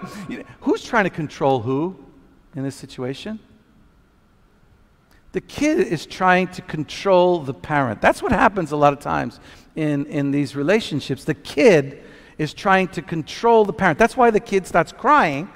Who's 0.62 0.84
trying 0.84 1.06
to 1.06 1.10
control 1.10 1.62
who 1.62 1.96
in 2.56 2.64
this 2.64 2.76
situation? 2.76 3.40
The 5.32 5.42
kid 5.42 5.80
is 5.80 6.06
trying 6.06 6.50
to 6.50 6.62
control 6.62 7.40
the 7.40 7.54
parent. 7.54 8.02
That's 8.02 8.22
what 8.22 8.32
happens 8.32 8.72
a 8.72 8.78
lot 8.78 8.94
of 8.94 9.00
times 9.00 9.40
in, 9.76 10.06
in 10.06 10.32
these 10.32 10.56
relationships. 10.56 11.24
The 11.24 11.34
kid 11.34 12.04
is 12.38 12.54
trying 12.54 12.90
to 12.90 13.02
control 13.02 13.66
the 13.66 13.74
parent. 13.74 13.98
That's 13.98 14.16
why 14.16 14.30
the 14.30 14.40
kid 14.40 14.68
starts 14.68 14.92
crying 14.92 15.50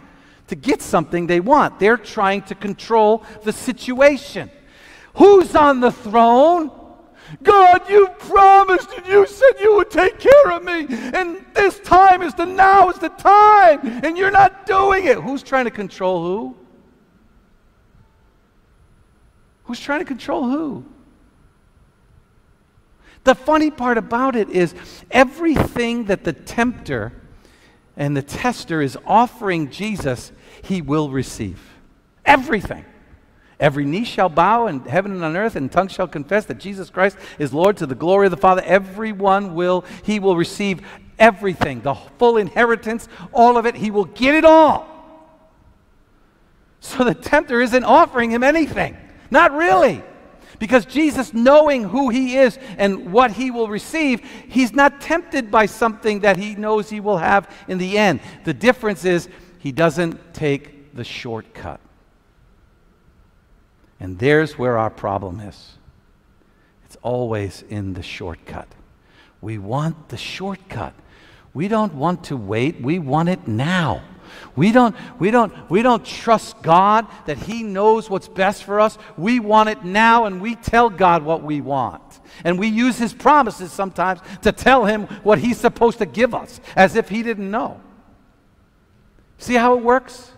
to 0.48 0.56
get 0.56 0.82
something 0.82 1.28
they 1.28 1.40
want. 1.40 1.80
They're 1.80 1.98
trying 1.98 2.44
to 2.44 2.56
control 2.56 3.24
the 3.44 3.54
situation. 3.54 4.50
Who's 5.16 5.56
on 5.56 5.80
the 5.80 5.92
throne? 5.92 6.72
God, 7.44 7.90
you 7.90 8.10
promised 8.20 8.90
and 8.92 9.06
you 9.06 9.26
said 9.28 9.54
you 9.60 9.76
would 9.76 9.90
take 9.90 10.20
care 10.20 10.52
of 10.52 10.64
me. 10.64 10.86
And 10.90 11.46
this 11.54 11.80
time 11.80 12.22
is 12.22 12.34
the 12.34 12.46
now 12.46 12.90
is 12.90 13.00
the 13.00 13.10
time. 13.10 13.80
And 14.04 14.18
you're 14.18 14.32
not 14.32 14.66
doing 14.66 15.06
it. 15.06 15.18
Who's 15.18 15.44
trying 15.44 15.66
to 15.66 15.72
control 15.72 16.24
who? 16.24 16.56
Who's 19.64 19.80
trying 19.80 20.00
to 20.00 20.06
control 20.06 20.50
who? 20.50 20.86
The 23.26 23.36
funny 23.36 23.72
part 23.72 23.98
about 23.98 24.38
it 24.38 24.50
is 24.50 24.74
everything 25.12 26.06
that 26.06 26.24
the 26.24 26.32
tempter 26.32 27.12
and 27.98 28.16
the 28.16 28.22
tester 28.22 28.82
is 28.82 28.98
offering 29.06 29.70
Jesus, 29.70 30.32
he 30.62 30.82
will 30.82 31.10
receive. 31.10 31.60
Everything. 32.26 32.86
Every 33.60 33.86
knee 33.86 34.04
shall 34.04 34.30
bow 34.30 34.68
in 34.68 34.82
heaven 34.82 35.12
and 35.12 35.24
on 35.24 35.36
earth, 35.36 35.56
and 35.56 35.72
tongue 35.72 35.88
shall 35.88 36.08
confess 36.08 36.46
that 36.46 36.60
Jesus 36.60 36.90
Christ 36.90 37.18
is 37.40 37.54
Lord 37.54 37.78
to 37.78 37.88
the 37.88 37.96
glory 37.96 38.28
of 38.28 38.32
the 38.32 38.38
Father. 38.38 38.62
Everyone 38.64 39.56
will, 39.56 39.84
he 40.04 40.20
will 40.20 40.38
receive 40.38 40.82
everything, 41.18 41.82
the 41.82 41.96
full 41.96 42.38
inheritance, 42.38 43.08
all 43.34 43.58
of 43.58 43.66
it. 43.66 43.76
He 43.76 43.90
will 43.90 44.06
get 44.06 44.36
it 44.36 44.46
all. 44.46 44.88
So 46.80 47.04
the 47.04 47.16
tempter 47.16 47.60
isn't 47.60 47.84
offering 47.84 48.30
him 48.30 48.44
anything. 48.44 48.96
Not 49.32 49.52
really. 49.52 50.04
Because 50.60 50.86
Jesus, 50.86 51.34
knowing 51.34 51.84
who 51.84 52.10
he 52.10 52.38
is 52.38 52.58
and 52.78 53.12
what 53.12 53.32
he 53.32 53.52
will 53.52 53.68
receive, 53.68 54.22
he's 54.48 54.74
not 54.74 55.02
tempted 55.02 55.52
by 55.52 55.66
something 55.66 56.22
that 56.22 56.38
he 56.38 56.56
knows 56.56 56.90
he 56.90 57.00
will 57.00 57.18
have 57.18 57.54
in 57.68 57.78
the 57.78 57.98
end. 57.98 58.22
The 58.44 58.54
difference 58.54 59.06
is 59.06 59.28
he 59.60 59.72
doesn't 59.72 60.34
take 60.34 60.96
the 60.96 61.04
shortcut. 61.04 61.80
And 64.00 64.20
there's 64.20 64.58
where 64.58 64.78
our 64.78 64.90
problem 64.90 65.40
is. 65.40 65.74
It's 66.86 66.98
always 67.02 67.64
in 67.70 67.94
the 67.94 68.04
shortcut. 68.04 68.68
We 69.42 69.58
want 69.58 70.10
the 70.10 70.18
shortcut. 70.18 70.94
We 71.54 71.68
don't 71.68 71.96
want 71.96 72.26
to 72.26 72.38
wait, 72.38 72.82
we 72.82 73.00
want 73.00 73.30
it 73.30 73.48
now. 73.48 74.04
We 74.56 74.72
don't, 74.72 74.96
we, 75.20 75.32
don't, 75.32 75.54
we 75.70 75.82
don't 75.82 76.06
trust 76.06 76.62
God 76.62 77.08
that 77.26 77.38
He 77.38 77.64
knows 77.64 78.10
what's 78.10 78.28
best 78.28 78.64
for 78.64 78.80
us. 78.80 78.98
We 79.18 79.40
want 79.40 79.70
it 79.70 79.84
now, 79.84 80.26
and 80.26 80.42
we 80.42 80.56
tell 80.56 80.90
God 80.90 81.24
what 81.24 81.44
we 81.44 81.62
want. 81.62 82.02
And 82.44 82.60
we 82.60 82.68
use 82.68 82.98
His 82.98 83.14
promises 83.14 83.72
sometimes 83.72 84.20
to 84.42 84.52
tell 84.52 84.86
Him 84.86 85.04
what 85.24 85.40
He's 85.40 85.58
supposed 85.58 86.00
to 86.00 86.06
give 86.06 86.36
us, 86.36 86.60
as 86.76 86.96
if 86.96 87.10
He 87.10 87.24
didn't 87.24 87.50
know. 87.50 87.80
See 89.38 89.56
how 89.56 89.78
it 89.78 89.84
works? 89.84 90.32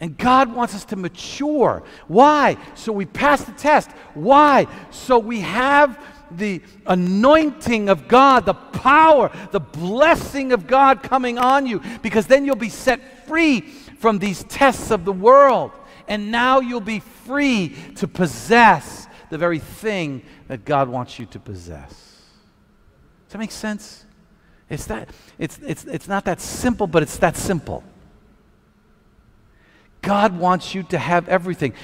And 0.00 0.16
God 0.16 0.54
wants 0.54 0.74
us 0.74 0.86
to 0.86 0.96
mature. 0.96 1.82
Why? 2.08 2.56
So 2.74 2.90
we 2.92 3.04
pass 3.04 3.44
the 3.44 3.52
test. 3.52 3.90
Why? 4.14 4.66
So 4.90 5.18
we 5.18 5.40
have 5.40 6.02
the 6.30 6.62
anointing 6.86 7.88
of 7.88 8.08
God, 8.08 8.46
the 8.46 8.54
power, 8.54 9.30
the 9.50 9.60
blessing 9.60 10.52
of 10.52 10.66
God 10.66 11.02
coming 11.02 11.38
on 11.38 11.66
you, 11.66 11.82
because 12.02 12.26
then 12.26 12.44
you'll 12.46 12.56
be 12.56 12.68
set 12.70 13.26
free 13.26 13.60
from 13.60 14.18
these 14.18 14.44
tests 14.44 14.90
of 14.90 15.04
the 15.04 15.12
world. 15.12 15.72
And 16.08 16.32
now 16.32 16.60
you'll 16.60 16.80
be 16.80 17.00
free 17.00 17.76
to 17.96 18.08
possess 18.08 19.06
the 19.28 19.38
very 19.38 19.58
thing 19.58 20.22
that 20.48 20.64
God 20.64 20.88
wants 20.88 21.18
you 21.18 21.26
to 21.26 21.38
possess. 21.38 21.90
Does 21.90 23.32
that 23.32 23.38
make 23.38 23.52
sense? 23.52 24.06
It's, 24.68 24.86
that, 24.86 25.10
it's, 25.38 25.58
it's, 25.58 25.84
it's 25.84 26.08
not 26.08 26.24
that 26.24 26.40
simple, 26.40 26.86
but 26.86 27.02
it's 27.02 27.16
that 27.18 27.36
simple. 27.36 27.84
God 30.02 30.38
wants 30.38 30.74
you 30.74 30.82
to 30.84 30.98
have 30.98 31.28
everything. 31.28 31.74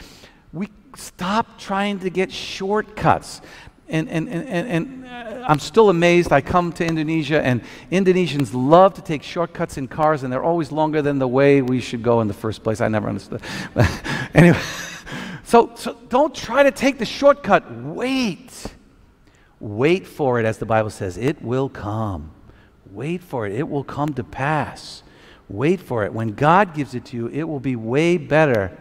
We 0.53 0.69
stop 0.97 1.59
trying 1.59 2.01
to 2.01 2.11
get 2.11 2.33
shortcuts. 2.33 3.41
And, 3.89 4.09
and, 4.09 4.29
and, 4.29 4.69
and, 4.69 5.07
uh, 5.07 5.45
I'm 5.47 5.61
still 5.61 5.91
amazed. 5.91 6.33
I 6.33 6.41
come 6.41 6.73
to 6.73 6.85
Indonesia, 6.85 7.41
and 7.41 7.63
Indonesians 7.93 8.51
love 8.53 8.95
to 8.95 9.03
take 9.03 9.23
shortcuts 9.23 9.79
in 9.79 9.87
cars, 9.87 10.25
and 10.25 10.33
they're 10.33 10.43
always 10.43 10.73
longer 10.73 11.03
than 11.03 11.21
the 11.21 11.29
way 11.29 11.63
we 11.63 11.81
should 11.81 12.03
go 12.03 12.21
in 12.21 12.27
the 12.27 12.35
first 12.35 12.65
place. 12.65 12.81
I 12.81 12.89
never 12.89 13.09
understood. 13.09 13.43
anyway, 14.35 14.59
so, 15.45 15.71
so 15.77 15.97
don't 16.09 16.35
try 16.35 16.65
to 16.65 16.73
take 16.73 16.99
the 16.99 17.05
shortcut. 17.05 17.73
Wait. 17.73 18.67
Wait 19.61 20.07
for 20.07 20.41
it, 20.41 20.47
as 20.47 20.59
the 20.59 20.67
Bible 20.67 20.91
says. 20.91 21.17
It 21.17 21.41
will 21.41 21.69
come. 21.69 22.33
Wait 22.91 23.23
for 23.23 23.47
it. 23.47 23.53
It 23.53 23.69
will 23.69 23.85
come 23.85 24.15
to 24.15 24.25
pass. 24.25 25.05
Wait 25.49 25.81
for 25.81 26.05
it. 26.05 26.13
When 26.13 26.29
God 26.29 26.75
gives 26.75 26.95
it 26.95 27.05
to 27.07 27.17
you, 27.17 27.29
it 27.29 27.45
will 27.45 27.61
be 27.61 27.77
way 27.77 28.17
better 28.17 28.77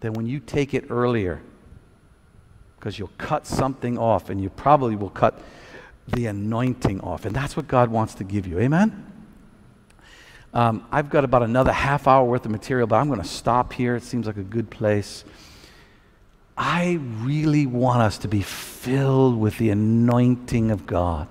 than 0.00 0.12
when 0.12 0.26
you 0.26 0.40
take 0.40 0.74
it 0.74 0.86
earlier. 0.90 1.40
Because 2.76 2.98
you'll 2.98 3.10
cut 3.16 3.46
something 3.46 3.96
off, 3.96 4.28
and 4.28 4.40
you 4.40 4.50
probably 4.50 4.94
will 4.94 5.10
cut 5.10 5.40
the 6.08 6.26
anointing 6.26 7.00
off. 7.00 7.24
And 7.24 7.34
that's 7.34 7.56
what 7.56 7.66
God 7.66 7.90
wants 7.90 8.14
to 8.16 8.24
give 8.24 8.46
you. 8.46 8.58
Amen? 8.60 9.10
Um, 10.52 10.86
I've 10.92 11.10
got 11.10 11.24
about 11.24 11.42
another 11.42 11.72
half 11.72 12.06
hour 12.06 12.24
worth 12.24 12.44
of 12.44 12.52
material, 12.52 12.86
but 12.86 12.96
I'm 12.96 13.08
going 13.08 13.20
to 13.20 13.26
stop 13.26 13.72
here. 13.72 13.96
It 13.96 14.02
seems 14.02 14.26
like 14.26 14.36
a 14.36 14.42
good 14.42 14.70
place. 14.70 15.24
I 16.56 17.00
really 17.22 17.66
want 17.66 18.02
us 18.02 18.18
to 18.18 18.28
be 18.28 18.42
filled 18.42 19.40
with 19.40 19.58
the 19.58 19.70
anointing 19.70 20.70
of 20.70 20.86
God. 20.86 21.26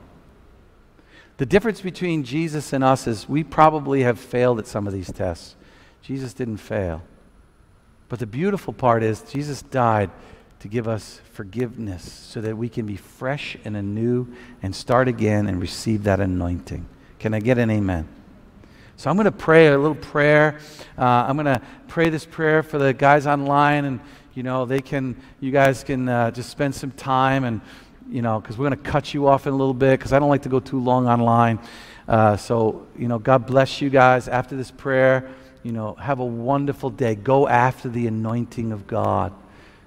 The 1.37 1.45
difference 1.45 1.81
between 1.81 2.23
Jesus 2.23 2.73
and 2.73 2.83
us 2.83 3.07
is 3.07 3.27
we 3.27 3.43
probably 3.43 4.03
have 4.03 4.19
failed 4.19 4.59
at 4.59 4.67
some 4.67 4.85
of 4.85 4.93
these 4.93 5.11
tests. 5.11 5.55
Jesus 6.01 6.33
didn't 6.33 6.57
fail. 6.57 7.01
But 8.07 8.19
the 8.19 8.27
beautiful 8.27 8.73
part 8.73 9.01
is 9.01 9.21
Jesus 9.21 9.63
died 9.63 10.11
to 10.59 10.67
give 10.67 10.87
us 10.87 11.19
forgiveness 11.33 12.03
so 12.03 12.39
that 12.41 12.55
we 12.55 12.69
can 12.69 12.85
be 12.85 12.95
fresh 12.95 13.57
and 13.65 13.75
anew 13.75 14.27
and 14.61 14.75
start 14.75 15.07
again 15.07 15.47
and 15.47 15.59
receive 15.59 16.03
that 16.03 16.19
anointing. 16.19 16.87
Can 17.17 17.33
I 17.33 17.39
get 17.39 17.57
an 17.57 17.69
amen? 17.71 18.07
So 18.95 19.09
I'm 19.09 19.15
going 19.15 19.25
to 19.25 19.31
pray 19.31 19.67
a 19.67 19.77
little 19.77 19.95
prayer. 19.95 20.59
Uh, 20.97 21.03
I'm 21.03 21.35
going 21.35 21.47
to 21.47 21.61
pray 21.87 22.09
this 22.09 22.25
prayer 22.25 22.61
for 22.61 22.77
the 22.77 22.93
guys 22.93 23.25
online 23.25 23.85
and 23.85 23.99
you 24.35 24.43
know, 24.43 24.65
they 24.65 24.81
can, 24.81 25.15
you 25.39 25.51
guys 25.51 25.83
can 25.83 26.09
uh, 26.09 26.31
just 26.31 26.49
spend 26.49 26.73
some 26.73 26.91
time 26.91 27.43
and, 27.43 27.61
you 28.09 28.21
know, 28.21 28.39
because 28.39 28.57
we're 28.57 28.69
going 28.69 28.83
to 28.83 28.89
cut 28.91 29.13
you 29.13 29.27
off 29.27 29.47
in 29.47 29.53
a 29.53 29.55
little 29.55 29.73
bit 29.73 29.99
because 29.99 30.13
I 30.13 30.19
don't 30.19 30.29
like 30.29 30.43
to 30.43 30.49
go 30.49 30.59
too 30.59 30.79
long 30.79 31.07
online. 31.07 31.59
Uh, 32.07 32.37
so, 32.37 32.85
you 32.97 33.07
know, 33.07 33.19
God 33.19 33.45
bless 33.45 33.81
you 33.81 33.89
guys 33.89 34.27
after 34.27 34.55
this 34.55 34.71
prayer. 34.71 35.29
You 35.63 35.71
know, 35.71 35.93
have 35.95 36.19
a 36.19 36.25
wonderful 36.25 36.89
day. 36.89 37.15
Go 37.15 37.47
after 37.47 37.89
the 37.89 38.07
anointing 38.07 38.71
of 38.71 38.87
God. 38.87 39.33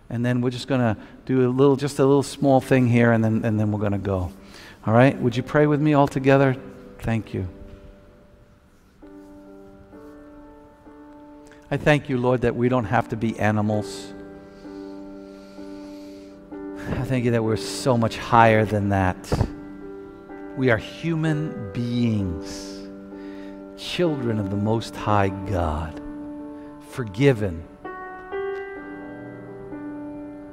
And 0.09 0.25
then 0.25 0.41
we're 0.41 0.51
just 0.51 0.69
going 0.69 0.81
to 0.81 0.97
do 1.27 1.47
a 1.47 1.51
little, 1.51 1.77
just 1.77 1.99
a 1.99 2.05
little 2.05 2.23
small 2.23 2.61
thing 2.61 2.87
here, 2.87 3.13
and 3.13 3.23
then, 3.23 3.45
and 3.45 3.59
then 3.59 3.73
we're 3.73 3.81
going 3.81 3.93
to 3.93 3.99
go. 3.99 4.33
All 4.87 4.95
right? 4.95 5.19
Would 5.21 5.37
you 5.37 5.43
pray 5.43 5.67
with 5.67 5.81
me 5.81 5.95
all 5.95 6.07
together? 6.07 6.57
Thank 7.01 7.35
you. 7.35 7.49
I 11.71 11.77
thank 11.77 12.09
you, 12.09 12.17
Lord, 12.19 12.43
that 12.43 12.55
we 12.55 12.69
don't 12.69 12.85
have 12.85 13.09
to 13.09 13.17
be 13.17 13.39
animals. 13.39 14.13
I 16.89 17.03
thank 17.03 17.25
you 17.25 17.33
that 17.33 17.43
we're 17.43 17.57
so 17.57 17.99
much 17.99 18.17
higher 18.17 18.65
than 18.65 18.91
that. 18.91 19.17
We 20.57 20.71
are 20.71 20.77
human 20.77 21.73
beings, 21.73 22.89
children 23.77 24.39
of 24.39 24.51
the 24.51 24.57
Most 24.57 24.95
High 24.95 25.31
God, 25.51 26.01
forgiven. 26.91 27.65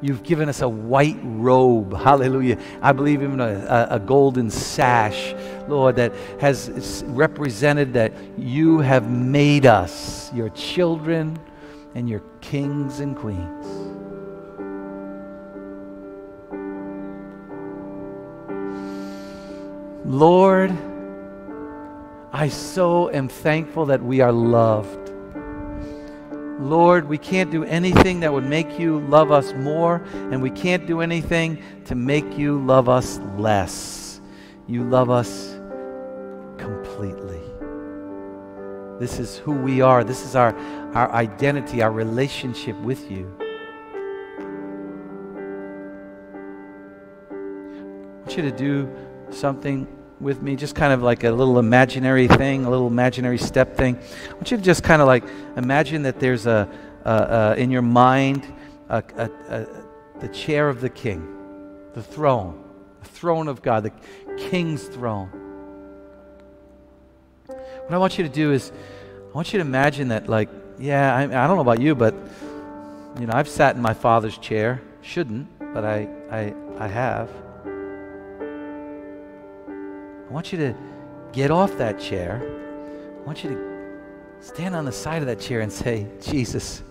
You've 0.02 0.24
given 0.24 0.50
us 0.50 0.62
a 0.62 0.68
white 0.68 1.20
robe, 1.22 1.96
hallelujah. 1.98 2.58
I 2.82 2.94
believe 2.94 3.22
even 3.22 3.40
a, 3.40 3.88
a, 3.92 3.96
a 3.96 4.00
golden 4.00 4.50
sash, 4.50 5.36
Lord, 5.68 5.98
that 5.98 6.14
has 6.42 7.04
represented 7.10 7.94
that 7.94 8.12
you 8.40 8.80
have 8.80 9.08
made 9.08 9.68
us 9.68 10.34
your 10.34 10.50
children 10.50 11.38
and 11.94 12.10
your 12.10 12.24
kings 12.42 13.02
and 13.02 13.16
queens. 13.16 13.83
Lord, 20.06 20.72
I 22.34 22.50
so 22.50 23.10
am 23.12 23.30
thankful 23.30 23.86
that 23.86 24.04
we 24.04 24.20
are 24.20 24.32
loved. 24.32 25.12
Lord, 26.60 27.08
we 27.08 27.18
can't 27.18 27.52
do 27.52 27.64
anything 27.64 28.20
that 28.20 28.34
would 28.34 28.46
make 28.46 28.80
you 28.80 29.00
love 29.08 29.32
us 29.32 29.54
more, 29.54 30.04
and 30.14 30.42
we 30.42 30.50
can't 30.50 30.86
do 30.88 31.02
anything 31.02 31.62
to 31.86 31.96
make 31.96 32.38
you 32.38 32.60
love 32.64 32.90
us 32.90 33.20
less. 33.38 34.22
You 34.68 34.84
love 34.84 35.10
us 35.10 35.56
completely. 36.58 37.42
This 39.00 39.20
is 39.20 39.38
who 39.38 39.54
we 39.54 39.82
are. 39.82 40.04
This 40.04 40.26
is 40.26 40.36
our, 40.36 40.56
our 40.94 41.12
identity, 41.12 41.82
our 41.82 41.92
relationship 41.92 42.78
with 42.82 43.10
you. 43.10 43.36
I 47.30 48.26
want 48.26 48.38
you 48.38 48.44
to 48.44 48.52
do 48.52 48.90
something 49.34 49.88
with 50.20 50.42
me, 50.42 50.56
just 50.56 50.76
kind 50.76 50.94
of 50.94 51.02
like 51.02 51.24
a 51.24 51.32
little 51.32 51.60
imaginary 51.60 52.28
thing, 52.28 52.66
a 52.66 52.70
little 52.70 52.88
imaginary 52.88 53.38
step 53.38 53.76
thing. 53.76 53.98
I 54.30 54.34
want 54.34 54.52
you 54.52 54.58
to 54.58 54.64
just 54.64 54.84
kind 54.84 55.02
of 55.02 55.08
like 55.08 55.24
imagine 55.58 56.04
that 56.04 56.20
there's 56.20 56.46
a, 56.46 56.70
a, 57.04 57.12
a 57.12 57.56
in 57.56 57.72
your 57.72 57.82
mind 57.82 58.46
a, 58.90 59.68
the 60.20 60.28
chair 60.30 60.70
of 60.70 60.82
the 60.82 60.90
king, 60.90 61.28
the 61.94 62.04
throne, 62.04 62.64
the 63.02 63.10
throne 63.10 63.48
of 63.48 63.62
God, 63.62 63.84
the 63.84 63.92
king's 64.38 64.84
throne. 64.84 65.30
What 67.48 67.92
I 67.94 67.98
want 67.98 68.18
you 68.18 68.24
to 68.24 68.30
do 68.30 68.52
is, 68.52 68.72
I 69.30 69.34
want 69.34 69.52
you 69.52 69.60
to 69.60 69.66
imagine 69.66 70.10
that, 70.10 70.30
like, 70.30 70.50
yeah, 70.80 71.16
I, 71.16 71.24
I 71.24 71.48
don't 71.48 71.56
know 71.56 71.62
about 71.62 71.82
you, 71.82 71.96
but 71.96 72.16
you 73.20 73.28
know, 73.28 73.34
I've 73.34 73.50
sat 73.50 73.76
in 73.76 73.82
my 73.82 73.94
father's 73.94 74.38
chair. 74.38 74.82
Shouldn't, 75.02 75.48
but 75.74 75.84
I, 75.84 76.08
I, 76.32 76.54
I 76.80 76.88
have. 76.88 77.30
I 80.34 80.36
want 80.36 80.52
you 80.52 80.58
to 80.58 80.76
get 81.32 81.52
off 81.52 81.78
that 81.78 82.00
chair. 82.00 82.42
I 82.42 83.24
want 83.24 83.44
you 83.44 83.52
to 83.52 84.44
stand 84.44 84.76
on 84.76 84.84
the 84.84 84.92
side 84.92 85.22
of 85.22 85.28
that 85.28 85.40
chair 85.40 85.60
and 85.60 85.72
say, 85.72 86.08
Jesus, 86.20 86.82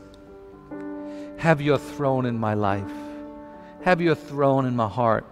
have 1.39 1.61
your 1.61 1.77
throne 1.77 2.25
in 2.27 2.39
my 2.39 2.55
life. 2.55 2.89
Have 3.83 4.01
your 4.01 4.15
throne 4.15 4.65
in 4.65 4.77
my 4.77 4.87
heart. 4.87 5.27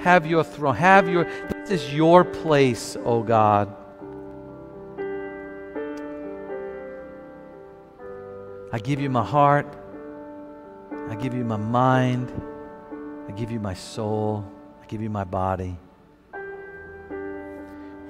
Have 0.00 0.26
your 0.26 0.44
throne. 0.44 0.76
Have 0.76 1.08
your, 1.08 1.24
this 1.24 1.70
is 1.70 1.94
your 1.94 2.22
place, 2.22 2.98
oh 3.02 3.22
God. 3.22 3.74
I 8.74 8.78
give 8.78 9.00
you 9.00 9.08
my 9.08 9.24
heart. 9.24 9.74
I 11.08 11.14
give 11.14 11.32
you 11.32 11.44
my 11.46 11.56
mind. 11.56 12.30
I 13.26 13.32
give 13.32 13.50
you 13.50 13.58
my 13.58 13.72
soul. 13.72 14.44
I 14.82 14.84
give 14.84 15.00
you 15.00 15.08
my 15.08 15.24
body. 15.24 15.78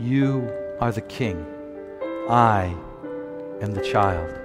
You 0.03 0.53
are 0.81 0.91
the 0.91 1.01
king. 1.01 1.47
I 2.29 2.75
am 3.61 3.73
the 3.73 3.81
child. 3.81 4.37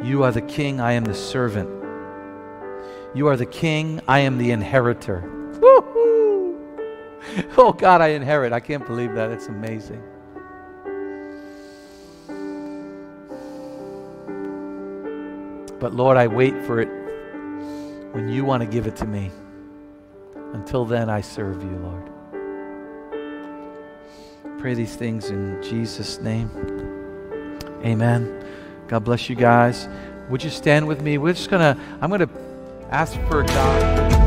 You 0.00 0.22
are 0.22 0.30
the 0.30 0.40
king. 0.40 0.80
I 0.80 0.92
am 0.92 1.04
the 1.04 1.14
servant. 1.14 1.68
You 3.12 3.26
are 3.26 3.36
the 3.36 3.46
king. 3.46 4.00
I 4.06 4.20
am 4.20 4.38
the 4.38 4.52
inheritor. 4.52 5.20
Woo-hoo! 5.60 6.60
Oh, 7.58 7.72
God, 7.72 8.00
I 8.00 8.08
inherit. 8.08 8.52
I 8.52 8.60
can't 8.60 8.86
believe 8.86 9.14
that. 9.14 9.32
It's 9.32 9.48
amazing. 9.48 10.00
But 15.80 15.92
Lord, 15.92 16.16
I 16.16 16.28
wait 16.28 16.54
for 16.66 16.78
it 16.80 16.88
when 18.14 18.28
you 18.28 18.44
want 18.44 18.60
to 18.60 18.68
give 18.68 18.86
it 18.86 18.94
to 18.96 19.06
me. 19.06 19.32
Until 20.52 20.84
then, 20.84 21.10
I 21.10 21.20
serve 21.20 21.64
you, 21.64 21.76
Lord 21.78 22.12
pray 24.62 24.74
these 24.74 24.94
things 24.94 25.30
in 25.30 25.60
Jesus' 25.60 26.20
name. 26.20 26.48
Amen. 27.84 28.44
God 28.86 29.02
bless 29.02 29.28
you 29.28 29.34
guys. 29.34 29.88
Would 30.30 30.44
you 30.44 30.50
stand 30.50 30.86
with 30.86 31.02
me? 31.02 31.18
We're 31.18 31.32
just 31.32 31.50
going 31.50 31.74
to, 31.74 31.82
I'm 32.00 32.10
going 32.10 32.20
to 32.20 32.30
ask 32.92 33.20
for 33.22 33.42
God. 33.42 34.21